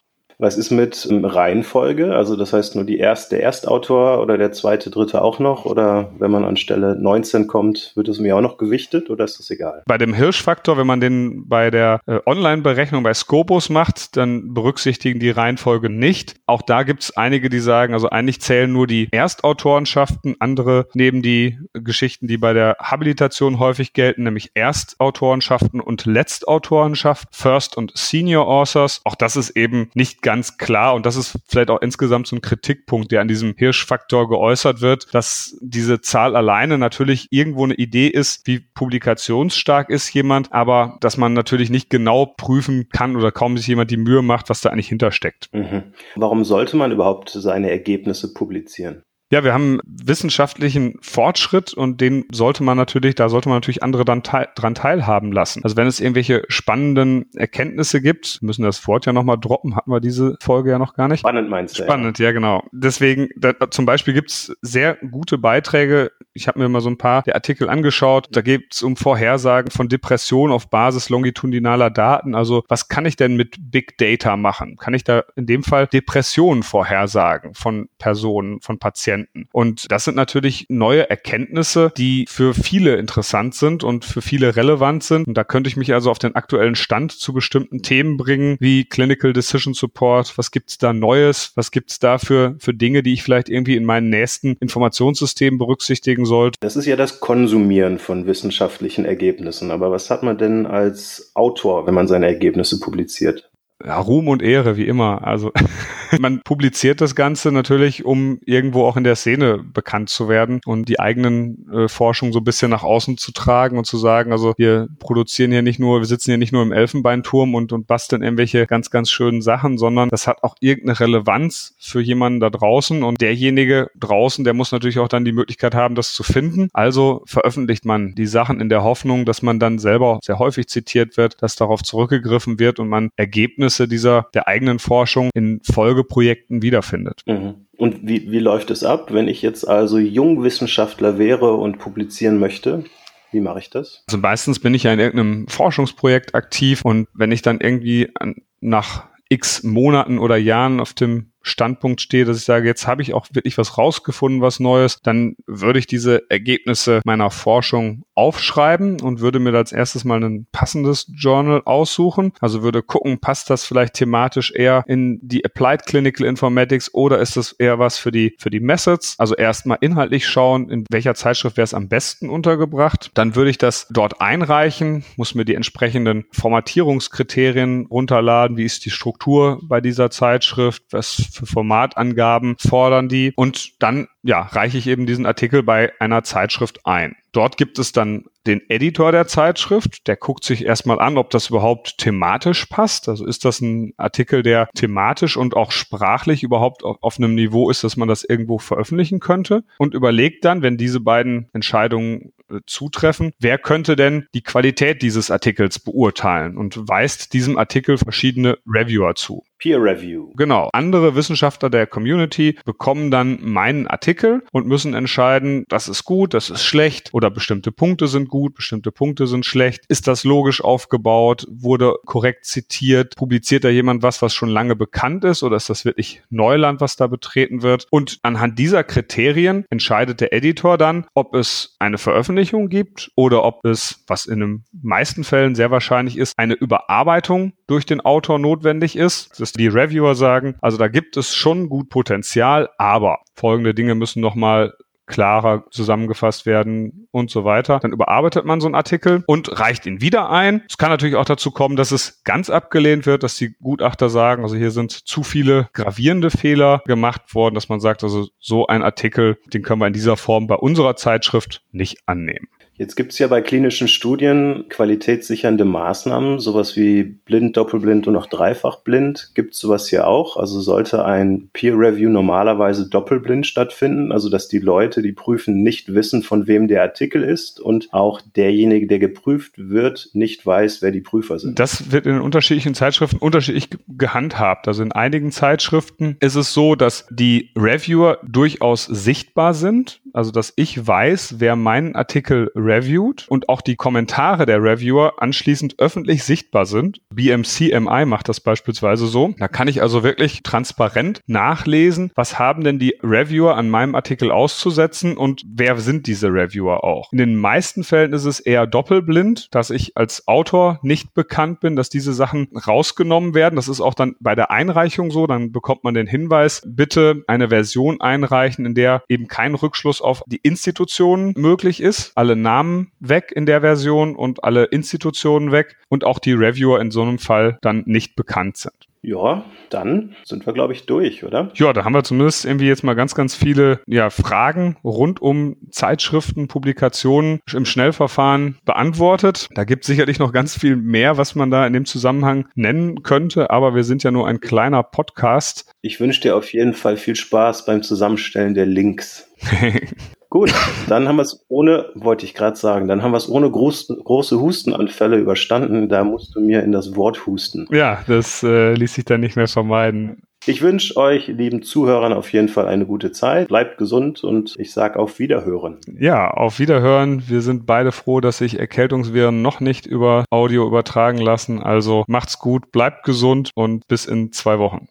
Was 0.41 0.57
ist 0.57 0.71
mit 0.71 1.07
ähm, 1.11 1.25
Reihenfolge? 1.25 2.15
Also 2.15 2.37
das 2.37 2.53
heißt 2.53 2.77
nur 2.77 2.85
die 2.85 2.99
erste, 2.99 3.37
der 3.37 3.43
Erstautor 3.43 4.23
oder 4.23 4.39
der 4.39 4.53
zweite, 4.53 4.89
dritte 4.89 5.21
auch 5.21 5.41
noch? 5.41 5.65
Oder 5.65 6.13
wenn 6.19 6.31
man 6.31 6.45
an 6.45 6.57
Stelle 6.57 6.95
19 6.95 7.49
kommt, 7.49 7.93
wird 7.97 8.07
es 8.07 8.21
mir 8.21 8.37
auch 8.37 8.41
noch 8.41 8.57
gewichtet 8.57 9.11
oder 9.11 9.25
ist 9.25 9.41
das 9.41 9.51
egal? 9.51 9.83
Bei 9.87 9.99
dem 9.99 10.15
Hirschfaktor, 10.15 10.77
wenn 10.79 10.87
man 10.87 11.01
den 11.01 11.49
bei 11.49 11.73
der 11.73 12.01
äh, 12.07 12.21
Online-Berechnung 12.25 13.03
bei 13.03 13.15
Scopus 13.15 13.69
macht, 13.69 14.17
dann 14.17 14.55
berücksichtigen 14.55 15.19
die 15.19 15.31
Reihenfolge 15.31 15.91
nicht. 15.91 16.37
Auch 16.47 16.63
da 16.63 16.85
gibt 16.85 17.03
es 17.03 17.17
einige, 17.17 17.49
die 17.51 17.59
sagen, 17.59 17.93
also 17.93 18.09
eigentlich 18.11 18.41
zählen 18.41 18.73
nur 18.73 18.87
die 18.87 19.09
Erstautorenschaften, 19.11 20.37
andere 20.39 20.87
nehmen 20.95 21.21
die 21.21 21.59
Geschichten, 21.73 22.29
die 22.29 22.39
bei 22.39 22.53
der 22.53 22.77
Habilitation 22.81 23.59
häufig 23.59 23.93
gelten, 23.93 24.23
nämlich 24.23 24.53
Erstautorenschaften 24.55 25.81
und 25.81 26.07
Letztautorenschaft, 26.07 27.31
First 27.33 27.77
und 27.77 27.91
Senior 27.97 28.47
Authors. 28.47 29.01
Auch 29.03 29.17
das 29.17 29.35
ist 29.35 29.51
eben 29.51 29.91
nicht 29.95 30.23
ganz 30.29 30.59
klar 30.59 30.95
und 30.95 31.07
das 31.07 31.17
ist 31.17 31.39
vielleicht 31.47 31.71
auch 31.71 31.81
insgesamt 31.81 32.27
so 32.27 32.37
ein 32.37 32.43
Kritikpunkt, 32.43 33.11
der 33.11 33.23
an 33.23 33.29
diesem 33.29 33.55
Hirschfaktor 33.57 34.29
geäußert 34.29 34.83
wird, 34.83 35.15
dass 35.15 35.57
diese 35.63 36.03
Zahl 36.03 36.37
alleine 36.37 36.77
natürlich 36.77 37.29
irgendwo 37.31 37.65
eine 37.65 37.73
Idee 37.73 38.09
ist, 38.09 38.47
wie 38.47 38.59
publikationsstark 38.61 39.89
ist 39.89 40.13
jemand, 40.13 40.53
aber 40.53 40.99
dass 41.01 41.17
man 41.17 41.33
natürlich 41.33 41.71
nicht 41.71 41.89
genau 41.89 42.27
prüfen 42.27 42.91
kann 42.91 43.17
oder 43.17 43.33
kaum 43.33 43.57
sich 43.57 43.69
jemand 43.69 43.91
die 43.91 43.97
Mühe 43.97 44.21
macht, 44.21 44.51
was 44.51 44.61
da 44.61 44.69
eigentlich 44.69 44.89
hintersteckt. 44.89 45.49
Mhm. 45.55 45.95
Warum 46.15 46.45
sollte 46.45 46.77
man 46.77 46.93
überhaupt 46.93 47.31
seine 47.31 47.71
Ergebnisse 47.71 48.35
publizieren? 48.35 49.05
Ja, 49.31 49.45
wir 49.45 49.53
haben 49.53 49.81
wissenschaftlichen 49.85 50.99
Fortschritt 51.03 51.75
und 51.75 52.01
den 52.01 52.25
sollte 52.33 52.63
man 52.63 52.79
natürlich, 52.79 53.15
da 53.15 53.29
sollte 53.29 53.51
man 53.51 53.57
natürlich 53.57 53.83
andere 53.83 54.07
dann 54.07 54.23
teil, 54.23 54.49
dran 54.55 54.75
teilhaben 54.75 55.33
lassen. 55.33 55.63
Also 55.65 55.77
wenn 55.77 55.87
es 55.87 56.01
irgendwelche 56.01 56.45
spannenden 56.49 57.27
Erkenntnisse 57.35 58.01
gibt, 58.01 58.39
müssen 58.41 58.63
das 58.63 58.87
Wort 58.89 59.05
ja 59.05 59.13
nochmal 59.13 59.37
droppen, 59.39 59.77
hatten 59.77 59.91
wir 59.91 60.01
diese 60.01 60.39
Folge 60.41 60.71
ja 60.71 60.79
noch 60.79 60.95
gar 60.95 61.09
nicht. 61.09 61.21
Spannend 61.21 61.51
meinst 61.51 61.79
du? 61.79 61.83
Spannend, 61.83 62.19
ja, 62.19 62.27
ja 62.27 62.33
genau. 62.33 62.63
Deswegen, 62.73 63.29
da, 63.37 63.53
zum 63.71 63.85
Beispiel 63.85 64.15
gibt's 64.15 64.57
sehr 64.63 64.97
gute 65.11 65.37
Beiträge. 65.37 66.11
Ich 66.33 66.49
habe 66.49 66.59
mir 66.59 66.69
mal 66.71 66.81
so 66.81 66.89
ein 66.89 66.99
paar 66.99 67.23
der 67.23 67.35
Artikel 67.35 67.69
angeschaut. 67.69 68.29
Da 68.33 68.41
geht's 68.41 68.83
um 68.83 68.97
Vorhersagen 68.97 69.71
von 69.71 69.91
Depressionen 69.91 70.55
auf 70.55 70.71
Basis 70.71 71.11
longitudinaler 71.11 71.91
Daten. 71.91 72.35
Also 72.35 72.65
was 72.69 72.89
kann 72.89 73.05
ich 73.05 73.17
denn 73.17 73.37
mit 73.37 73.57
Big 73.61 73.99
Data 73.99 74.39
machen? 74.39 74.77
Kann 74.77 74.95
ich 74.95 75.05
da 75.05 75.25
in 75.37 75.45
dem 75.45 75.65
Fall 75.65 75.87
Depressionen 75.87 76.63
vorhersagen 76.63 77.53
von 77.53 77.91
Personen, 77.99 78.63
von 78.63 78.79
Patienten? 78.79 79.18
Patienten. 79.19 79.49
Und 79.53 79.91
das 79.91 80.05
sind 80.05 80.17
natürlich 80.17 80.67
neue 80.69 81.09
Erkenntnisse, 81.09 81.93
die 81.97 82.27
für 82.29 82.55
viele 82.55 82.97
interessant 82.97 83.55
sind 83.55 83.85
und 83.85 84.05
für 84.05 84.23
viele 84.23 84.57
relevant 84.57 85.03
sind. 85.05 85.27
Und 85.27 85.35
da 85.35 85.45
könnte 85.45 85.69
ich 85.69 85.77
mich 85.77 85.93
also 85.95 86.11
auf 86.11 86.19
den 86.19 86.35
aktuellen 86.35 86.75
Stand 86.75 87.13
zu 87.13 87.33
bestimmten 87.33 87.83
Themen 87.83 88.17
bringen, 88.17 88.57
wie 88.61 88.85
Clinical 88.85 89.33
Decision 89.33 89.75
Support. 89.75 90.37
Was 90.37 90.51
gibt's 90.51 90.79
da 90.79 90.93
Neues? 90.93 91.53
Was 91.55 91.71
gibt's 91.71 91.99
da 91.99 92.19
für, 92.19 92.57
für 92.59 92.75
Dinge, 92.75 93.03
die 93.03 93.13
ich 93.13 93.23
vielleicht 93.23 93.49
irgendwie 93.49 93.77
in 93.77 93.85
meinen 93.85 94.11
nächsten 94.11 94.57
Informationssystemen 94.61 95.59
berücksichtigen 95.59 96.25
sollte? 96.25 96.59
Das 96.61 96.77
ist 96.77 96.87
ja 96.87 96.97
das 96.97 97.21
Konsumieren 97.21 97.99
von 97.99 98.27
wissenschaftlichen 98.27 99.05
Ergebnissen. 99.05 99.71
Aber 99.71 99.91
was 99.91 100.11
hat 100.11 100.23
man 100.23 100.39
denn 100.39 100.67
als 100.67 101.33
Autor, 101.35 101.87
wenn 101.87 101.95
man 101.95 102.09
seine 102.09 102.27
Ergebnisse 102.27 102.81
publiziert? 102.81 103.51
Ja, 103.85 103.97
Ruhm 103.99 104.27
und 104.27 104.43
Ehre, 104.43 104.77
wie 104.77 104.87
immer. 104.87 105.25
Also 105.25 105.53
man 106.19 106.41
publiziert 106.41 107.01
das 107.01 107.15
Ganze 107.15 107.53
natürlich, 107.53 108.05
um 108.05 108.41
irgendwo 108.45 108.85
auch 108.85 108.97
in 108.97 109.05
der 109.05 109.15
Szene 109.15 109.59
bekannt 109.59 110.09
zu 110.09 110.29
werden 110.29 110.61
und 110.67 110.89
die 110.89 110.99
eigenen 110.99 111.69
äh, 111.73 111.89
Forschung 111.89 112.33
so 112.33 112.41
ein 112.41 112.45
bisschen 112.45 112.71
nach 112.71 112.83
außen 112.83 113.19
zu 113.19 113.31
tragen 113.31 113.79
und 113.79 113.85
zu 113.85 113.97
sagen, 113.97 114.33
also 114.33 114.55
wir 114.57 114.89
produzieren 114.99 115.53
hier 115.53 115.63
nicht 115.63 115.79
nur, 115.79 116.01
wir 116.01 116.07
sitzen 116.07 116.33
hier 116.33 116.39
nicht 116.39 116.53
nur 116.53 116.63
im 116.63 116.73
Elfenbeinturm 116.73 117.55
und, 117.55 117.73
und 117.73 117.87
basteln 117.87 118.23
irgendwelche 118.23 118.67
ganz, 118.67 118.91
ganz 118.91 119.11
schönen 119.11 119.43
Sachen, 119.43 119.79
sondern 119.79 120.09
das 120.09 120.27
hat 120.27 120.43
auch 120.43 120.57
irgendeine 120.61 120.99
Relevanz 120.99 121.77
für 121.79 122.01
jemanden 122.01 122.41
da 122.41 122.51
draußen 122.51 123.05
und 123.05 123.21
derjenige 123.21 123.91
draußen, 123.99 124.45
der 124.45 124.55
muss 124.55 124.73
natürlich 124.73 124.99
auch 124.99 125.09
dann 125.09 125.25
die 125.25 125.33
Möglichkeit 125.33 125.77
haben, 125.77 125.95
das 125.95 126.13
zu 126.13 126.25
finden. 126.25 126.69
Also 126.73 127.23
veröffentlicht 127.27 127.85
man 127.85 128.17
die 128.17 128.27
Sachen 128.27 128.61
in 128.61 128.69
der 128.69 128.83
Hoffnung, 128.83 129.25
dass 129.25 129.43
man 129.43 129.61
dann 129.61 129.79
selber 129.79 130.19
sehr 130.25 130.41
häufig 130.41 130.69
zitiert 130.69 131.17
wird, 131.17 131.41
dass 131.43 131.55
darauf 131.55 131.83
zurückgegriffen 131.85 132.59
wird 132.59 132.81
und 132.81 132.89
man 132.89 133.11
Ergebnisse 133.17 133.68
Ergebnisse 133.69 133.89
dieser 133.89 134.29
der 134.35 134.49
eigenen 134.49 134.79
Forschung 134.79 135.31
in 135.35 135.61
Folgeprojekten 135.63 136.63
wiederfindet. 136.63 137.23
Mhm. 137.27 137.67
Und 137.77 138.07
wie, 138.07 138.31
wie 138.31 138.39
läuft 138.39 138.71
es 138.71 138.83
ab, 138.83 139.13
wenn 139.13 139.29
ich 139.29 139.43
jetzt 139.43 139.69
also 139.69 139.99
Jungwissenschaftler 139.99 141.19
wäre 141.19 141.55
und 141.55 141.79
publizieren 141.79 142.39
möchte? 142.39 142.85
Wie 143.31 143.41
mache 143.41 143.59
ich 143.59 143.71
das? 143.71 144.03
Also 144.09 144.19
meistens 144.19 144.59
bin 144.59 144.75
ich 144.75 144.85
ja 144.85 144.93
in 144.93 144.99
irgendeinem 144.99 145.47
Forschungsprojekt 145.49 146.35
aktiv 146.35 146.83
und 146.83 147.09
wenn 147.15 147.31
ich 147.31 147.43
dann 147.43 147.61
irgendwie 147.61 148.11
an, 148.15 148.37
nach 148.61 149.07
x 149.29 149.63
Monaten 149.63 150.19
oder 150.19 150.37
Jahren 150.37 150.81
auf 150.81 150.95
dem 150.95 151.31
Standpunkt 151.49 152.01
stehe, 152.01 152.25
dass 152.25 152.39
ich 152.39 152.45
sage, 152.45 152.67
jetzt 152.67 152.87
habe 152.87 153.03
ich 153.03 153.15
auch 153.15 153.27
wirklich 153.33 153.59
was 153.59 153.79
rausgefunden, 153.79 154.41
was 154.41 154.61
Neues, 154.61 155.01
dann 155.03 155.37
würde 155.47 155.79
ich 155.79 155.87
diese 155.87 156.29
Ergebnisse 156.31 157.01
meiner 157.05 157.31
Forschung 157.31 158.05
aufschreiben 158.15 159.01
und 159.01 159.21
würde 159.21 159.39
mir 159.39 159.55
als 159.55 159.73
erstes 159.73 160.05
mal 160.05 160.23
ein 160.23 160.47
passendes 160.51 161.11
Journal 161.15 161.63
aussuchen. 161.65 162.33
Also 162.41 162.63
würde 162.63 162.83
gucken, 162.83 163.21
passt 163.21 163.49
das 163.49 163.65
vielleicht 163.65 163.95
thematisch 163.95 164.53
eher 164.53 164.83
in 164.87 165.21
die 165.23 165.45
Applied 165.45 165.87
Clinical 165.87 166.27
Informatics 166.27 166.93
oder 166.93 167.21
ist 167.21 167.37
das 167.37 167.53
eher 167.53 167.79
was 167.79 167.99
für 167.99 168.11
die, 168.11 168.35
für 168.39 168.51
die 168.51 168.61
Methods? 168.61 169.15
Also 169.19 169.35
erstmal 169.37 169.79
inhaltlich 169.81 170.27
schauen, 170.27 170.69
in 170.69 170.85
welcher 170.91 171.15
Zeitschrift 171.15 171.57
wäre 171.57 171.65
es 171.65 171.75
am 171.75 171.89
besten 171.89 172.29
untergebracht. 172.29 173.11
Dann 173.15 173.37
würde 173.37 173.51
ich 173.51 173.59
das 173.59 173.87
dort 173.91 174.21
einreichen, 174.21 175.05
muss 175.17 175.35
mir 175.35 175.45
die 175.45 175.55
entsprechenden 175.55 176.25
Formatierungskriterien 176.33 177.87
runterladen. 177.87 178.57
Wie 178.57 178.65
ist 178.65 178.85
die 178.85 178.91
Struktur 178.91 179.61
bei 179.63 179.81
dieser 179.81 180.11
Zeitschrift? 180.11 180.83
Was 180.91 181.38
für 181.39 181.47
Formatangaben 181.47 182.57
fordern 182.59 183.09
die? 183.09 183.33
Und 183.37 183.83
dann 183.83 184.09
ja, 184.23 184.43
reiche 184.43 184.77
ich 184.79 184.87
eben 184.87 185.07
diesen 185.07 185.27
Artikel 185.27 185.63
bei 185.63 185.93
einer 186.01 186.23
Zeitschrift 186.23 186.85
ein. 186.85 187.17
Dort 187.33 187.57
gibt 187.57 187.79
es 187.79 187.93
dann 187.93 188.25
den 188.47 188.63
Editor 188.69 189.13
der 189.13 189.27
Zeitschrift, 189.27 190.07
der 190.07 190.17
guckt 190.17 190.43
sich 190.43 190.65
erstmal 190.65 190.99
an, 190.99 191.19
ob 191.19 191.31
das 191.31 191.51
überhaupt 191.51 191.99
thematisch 191.99 192.67
passt. 192.67 193.09
Also 193.09 193.27
ist 193.27 193.45
das 193.45 193.61
ein 193.61 193.93
Artikel, 193.97 194.43
der 194.43 194.69
thematisch 194.75 195.37
und 195.37 195.55
auch 195.55 195.71
sprachlich 195.71 196.43
überhaupt 196.43 196.83
auf 196.83 197.19
einem 197.19 197.35
Niveau 197.35 197.71
ist, 197.71 197.85
dass 197.85 197.97
man 197.97 198.09
das 198.09 198.25
irgendwo 198.25 198.59
veröffentlichen 198.59 199.21
könnte 199.21 199.65
und 199.79 199.95
überlegt 199.95 200.45
dann, 200.45 200.63
wenn 200.63 200.79
diese 200.79 201.01
beiden 201.01 201.49
Entscheidungen 201.53 202.33
äh, 202.51 202.61
zutreffen, 202.67 203.33
wer 203.39 203.59
könnte 203.59 203.95
denn 203.95 204.27
die 204.35 204.43
Qualität 204.43 205.03
dieses 205.03 205.31
Artikels 205.31 205.79
beurteilen 205.79 206.57
und 206.57 206.89
weist 206.89 207.35
diesem 207.35 207.59
Artikel 207.59 207.99
verschiedene 207.99 208.59
Reviewer 208.67 209.15
zu. 209.15 209.45
Peer 209.59 209.83
Review. 209.83 210.33
Genau. 210.37 210.71
Andere 210.73 211.15
Wissenschaftler 211.15 211.71
der 211.71 211.87
Community 211.87 212.59
bekommen 212.65 213.11
dann 213.11 213.39
meinen 213.43 213.87
Artikel 213.87 214.43
und 214.53 214.67
müssen 214.67 214.95
entscheiden, 214.95 215.65
das 215.69 215.89
ist 215.89 216.05
gut, 216.05 216.35
das 216.35 216.51
ist 216.51 216.65
schlecht 216.65 217.13
oder 217.13 217.31
bestimmte 217.31 217.73
Punkte 217.73 218.07
sind 218.07 218.29
gut, 218.29 218.55
bestimmte 218.55 218.93
Punkte 218.93 219.27
sind 219.27 219.45
schlecht. 219.45 219.85
Ist 219.89 220.07
das 220.07 220.25
logisch 220.25 220.63
aufgebaut? 220.63 221.47
Wurde 221.51 221.95
korrekt 222.07 222.45
zitiert? 222.45 223.17
Publiziert 223.17 223.65
da 223.65 223.69
jemand 223.69 224.03
was, 224.03 224.23
was 224.23 224.35
schon 224.35 224.49
lange 224.49 224.77
bekannt 224.77 225.25
ist 225.25 225.43
oder 225.43 225.57
ist 225.57 225.71
das 225.71 225.85
wirklich 225.85 226.23
Neuland, 226.31 226.81
was 226.81 226.97
da 226.97 227.07
betreten 227.07 227.63
wird? 227.63 227.87
Und 227.91 228.19
anhand 228.23 228.59
dieser 228.59 228.85
Kriterien 228.85 229.65
entscheidet 229.71 230.21
der 230.21 230.33
Editor 230.33 230.79
dann, 230.79 231.07
ob 231.15 231.35
es 231.35 231.77
eine 231.79 231.99
Veröffentlichung 231.99 232.69
gibt 232.69 233.11
oder 233.17 233.45
ob 233.45 233.65
es, 233.65 234.05
was 234.07 234.27
in 234.27 234.41
den 234.41 234.65
meisten 234.73 235.25
Fällen 235.25 235.55
sehr 235.55 235.71
wahrscheinlich 235.71 236.17
ist, 236.17 236.39
eine 236.39 236.55
Überarbeitung 236.55 237.53
durch 237.69 237.87
den 237.87 238.01
Autor 238.01 238.39
notwendig 238.39 238.97
ist. 238.97 239.39
Das 239.41 239.53
die 239.53 239.69
Reviewer 239.69 240.15
sagen, 240.15 240.57
also 240.61 240.77
da 240.77 240.89
gibt 240.89 241.17
es 241.17 241.35
schon 241.35 241.69
gut 241.69 241.89
Potenzial, 241.89 242.69
aber 242.79 243.21
folgende 243.35 243.75
Dinge 243.75 243.95
müssen 243.95 244.21
nochmal 244.21 244.75
klarer 245.09 245.65
zusammengefasst 245.71 246.47
werden 246.47 247.09
und 247.11 247.31
so 247.31 247.45
weiter. 247.45 247.81
Dann 247.81 247.93
überarbeitet 247.93 248.45
man 248.45 248.61
so 248.61 248.69
einen 248.69 248.75
Artikel 248.75 249.25
und 249.27 249.59
reicht 249.59 249.87
ihn 249.87 250.01
wieder 250.01 250.31
ein. 250.31 250.63
Es 250.69 250.77
kann 250.77 250.91
natürlich 250.91 251.17
auch 251.17 251.25
dazu 251.25 251.51
kommen, 251.51 251.77
dass 251.77 251.91
es 251.91 252.23
ganz 252.23 252.51
abgelehnt 252.51 253.07
wird, 253.07 253.23
dass 253.23 253.37
die 253.37 253.55
Gutachter 253.61 254.11
sagen, 254.11 254.43
also 254.43 254.55
hier 254.55 254.71
sind 254.71 254.93
zu 254.93 255.23
viele 255.23 255.69
gravierende 255.73 256.31
Fehler 256.31 256.83
gemacht 256.87 257.35
worden, 257.35 257.55
dass 257.55 257.69
man 257.69 257.81
sagt, 257.81 258.05
also 258.05 258.29
so 258.39 258.67
ein 258.67 258.83
Artikel, 258.83 259.39
den 259.47 259.63
können 259.63 259.81
wir 259.81 259.87
in 259.87 259.93
dieser 259.93 260.17
Form 260.17 260.47
bei 260.47 260.57
unserer 260.57 260.95
Zeitschrift 260.95 261.63
nicht 261.73 261.99
annehmen. 262.07 262.49
Jetzt 262.79 262.95
gibt 262.95 263.13
es 263.13 263.19
ja 263.19 263.27
bei 263.27 263.41
klinischen 263.41 263.89
Studien 263.89 264.67
qualitätssichernde 264.69 265.65
Maßnahmen, 265.65 266.39
sowas 266.39 266.77
wie 266.77 267.03
blind, 267.03 267.57
doppelblind 267.57 268.07
und 268.07 268.15
auch 268.17 268.27
dreifach 268.27 268.81
blind. 268.81 269.33
Gibt 269.35 269.55
es 269.55 269.59
sowas 269.59 269.89
hier 269.89 270.07
auch? 270.07 270.37
Also 270.37 270.61
sollte 270.61 271.05
ein 271.05 271.51
Peer 271.53 271.75
Review 271.77 272.09
normalerweise 272.09 272.89
doppelblind 272.89 273.49
stattfinden, 273.49 274.13
also 274.13 274.31
dass 274.31 274.47
die 274.47 274.61
Leute, 274.61 275.03
die 275.03 275.13
prüfen, 275.13 275.63
nicht 275.65 275.93
wissen, 275.93 276.23
von 276.23 276.47
wem 276.47 276.69
der 276.69 276.83
Artikel 276.83 277.25
ist 277.25 277.59
und 277.59 277.93
auch 277.93 278.21
derjenige, 278.37 278.87
der 278.87 279.01
geprüft 279.01 279.55
wird, 279.57 280.11
nicht 280.13 280.47
weiß, 280.47 280.81
wer 280.81 280.93
die 280.93 281.01
Prüfer 281.01 281.41
sind. 281.41 281.59
Das 281.59 281.91
wird 281.91 282.07
in 282.07 282.21
unterschiedlichen 282.21 282.75
Zeitschriften 282.75 283.19
unterschiedlich 283.19 283.71
gehandhabt. 283.89 284.69
Also 284.69 284.85
in 284.85 284.93
einigen 284.93 285.33
Zeitschriften 285.33 286.17
ist 286.21 286.37
es 286.37 286.55
so, 286.55 286.77
dass 286.77 287.07
die 287.11 287.51
Reviewer 287.57 288.19
durchaus 288.23 288.85
sichtbar 288.85 289.53
sind, 289.55 290.01
also 290.13 290.31
dass 290.31 290.53
ich 290.57 290.87
weiß, 290.87 291.37
wer 291.39 291.57
meinen 291.57 291.95
Artikel 291.95 292.51
reviewt 292.55 293.27
und 293.29 293.49
auch 293.49 293.61
die 293.61 293.77
Kommentare 293.77 294.47
der 294.47 294.63
Reviewer 294.63 295.15
anschließend 295.23 295.77
öffentlich 295.79 296.25
sichtbar 296.25 296.67
sind. 296.67 297.01
BMCMI 297.13 298.05
macht 298.07 298.29
das 298.29 298.41
beispielsweise 298.41 299.07
so. 299.07 299.35
Da 299.39 299.49
kann 299.49 299.69
ich 299.69 299.83
also 299.83 300.03
wirklich 300.03 300.43
transparent 300.43 301.21
nachlesen, 301.27 302.11
was 302.15 302.39
haben 302.39 302.65
denn 302.65 302.79
die 302.79 302.97
Reviewer 303.03 303.57
an 303.57 303.71
meinem 303.71 303.95
Artikel 303.95 304.31
auszusetzen 304.31 305.17
und 305.17 305.43
wer 305.47 305.79
sind 305.79 306.07
diese 306.07 306.29
Reviewer 306.29 306.85
auch. 306.85 307.13
In 307.13 307.19
den 307.19 307.37
meisten 307.37 307.85
Fällen 307.85 308.13
ist 308.13 308.25
es 308.25 308.41
eher 308.41 308.67
doppelblind, 308.67 309.55
dass 309.55 309.71
ich 309.71 309.97
als 309.97 310.27
Autor 310.29 310.79
nicht 310.83 311.15
bekannt 311.15 311.61
bin, 311.61 311.77
dass 311.77 311.89
diese 311.89 312.13
Sachen 312.13 312.49
rausgenommen 312.67 313.35
werden. 313.35 313.57
Das 313.57 313.69
ist 313.69 313.81
auch 313.81 313.95
dann 313.95 314.17
bei 314.21 314.35
der 314.35 314.51
Einreichung 314.51 315.11
so. 315.11 315.27
Dann 315.27 315.53
bekommt 315.53 315.85
man 315.85 315.95
den 315.95 316.07
Hinweis, 316.07 316.63
bitte 316.67 317.23
eine 317.27 317.49
Version 317.49 318.01
einreichen, 318.01 318.67
in 318.67 318.75
der 318.75 319.03
eben 319.09 319.29
kein 319.29 319.55
Rückschluss 319.55 319.98
auf 320.01 320.23
die 320.27 320.41
Institutionen 320.43 321.35
möglich 321.37 321.81
ist. 321.81 322.13
Alle 322.15 322.37
Namen 322.37 322.69
Namen 322.69 322.91
weg 323.01 323.33
in 323.35 323.47
der 323.47 323.61
Version 323.61 324.17
und 324.17 324.43
alle 324.43 324.65
Institutionen 324.65 325.53
weg 325.53 325.77
und 325.89 326.05
auch 326.05 326.19
die 326.19 326.33
Reviewer 326.33 326.81
in 326.81 326.91
so 326.91 327.03
einem 327.03 327.19
Fall 327.19 327.59
dann 327.63 327.83
nicht 327.87 328.17
bekannt 328.17 328.57
sind. 328.57 328.88
Ja, 329.03 329.45
dann 329.71 330.17
sind 330.25 330.47
wir, 330.47 330.53
glaube 330.53 330.73
ich, 330.73 330.87
durch, 330.87 331.25
oder? 331.25 331.51
Ja, 331.55 331.73
da 331.73 331.85
haben 331.85 331.95
wir 331.95 332.05
zumindest 332.05 332.45
irgendwie 332.45 332.67
jetzt 332.67 332.83
mal 332.85 332.95
ganz, 332.95 333.15
ganz 333.15 333.35
viele 333.35 333.81
ja, 333.87 334.11
Fragen 334.11 334.77
rund 334.83 335.23
um 335.23 335.57
Zeitschriften, 335.71 336.49
Publikationen 336.49 337.41
im 337.53 337.65
Schnellverfahren 337.65 338.59
beantwortet. 338.65 339.49
Da 339.55 339.65
gibt 339.65 339.85
es 339.85 339.87
sicherlich 339.87 340.19
noch 340.19 340.33
ganz 340.33 340.59
viel 340.59 340.77
mehr, 340.77 341.17
was 341.17 341.35
man 341.35 341.51
da 341.51 341.67
in 341.67 341.73
dem 341.73 341.85
Zusammenhang 341.85 342.49
nennen 342.55 343.03
könnte, 343.03 343.51
aber 343.51 343.75
wir 343.75 343.85
sind 343.85 344.03
ja 344.03 344.11
nur 344.11 344.27
ein 344.27 344.41
kleiner 344.41 344.83
Podcast. 344.83 345.71
Ich 345.81 346.01
wünsche 346.01 346.23
dir 346.23 346.37
auf 346.37 346.53
jeden 346.53 346.75
Fall 346.75 346.97
viel 346.97 347.17
Spaß 347.17 347.67
beim 347.67 347.83
Zusammenstellen 347.83 348.55
der 348.55 348.67
Links. 348.67 349.31
Gut, 350.31 350.53
dann 350.89 351.09
haben 351.09 351.17
wir 351.17 351.23
es 351.23 351.45
ohne, 351.49 351.87
wollte 351.95 352.27
ich 352.27 352.35
gerade 352.35 352.57
sagen, 352.57 352.87
dann 352.87 353.03
haben 353.03 353.13
wir 353.13 353.17
es 353.17 353.31
ohne 353.31 353.51
groß, 353.51 353.89
große 354.05 354.39
Hustenanfälle 354.39 355.17
überstanden. 355.17 355.89
Da 355.89 356.05
musst 356.05 356.35
du 356.35 356.41
mir 356.41 356.63
in 356.63 356.73
das 356.73 356.97
Wort 356.97 357.27
husten. 357.27 357.67
Ja, 357.71 358.03
das 358.07 358.43
äh, 358.43 358.75
ließ 358.75 358.95
sich 358.95 359.07
dann 359.07 359.21
nicht 359.21 359.37
mehr 359.37 359.49
vermeiden. 359.49 360.23
Ich 360.47 360.63
wünsche 360.63 360.97
euch, 360.97 361.27
lieben 361.27 361.63
Zuhörern, 361.63 362.13
auf 362.13 362.33
jeden 362.33 362.49
Fall 362.49 362.69
eine 362.69 362.87
gute 362.87 363.11
Zeit. 363.11 363.49
Bleibt 363.49 363.77
gesund 363.77 364.23
und 364.23 364.55
ich 364.59 364.73
sage 364.73 364.99
auf 364.99 365.19
Wiederhören. 365.19 365.79
Ja, 365.99 366.31
auf 366.31 366.59
Wiederhören. 366.59 367.25
Wir 367.27 367.41
sind 367.41 367.67
beide 367.67 367.91
froh, 367.91 368.21
dass 368.21 368.39
sich 368.39 368.59
Erkältungsviren 368.59 369.43
noch 369.43 369.61
nicht 369.61 369.87
über 369.87 370.25
Audio 370.31 370.67
übertragen 370.67 371.19
lassen. 371.19 371.63
Also 371.63 372.05
macht's 372.07 372.39
gut, 372.39 372.71
bleibt 372.71 373.05
gesund 373.05 373.51
und 373.55 373.87
bis 373.89 374.07
in 374.07 374.33
zwei 374.33 374.59
Wochen. 374.59 374.89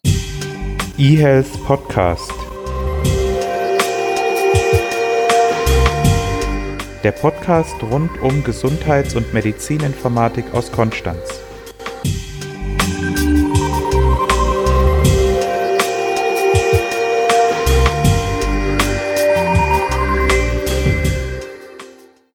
eHealth 0.98 1.64
Podcast. 1.64 2.32
Der 7.04 7.12
Podcast 7.12 7.80
rund 7.80 8.10
um 8.22 8.42
Gesundheits- 8.42 9.14
und 9.14 9.32
Medizininformatik 9.32 10.52
aus 10.52 10.72
Konstanz. 10.72 11.40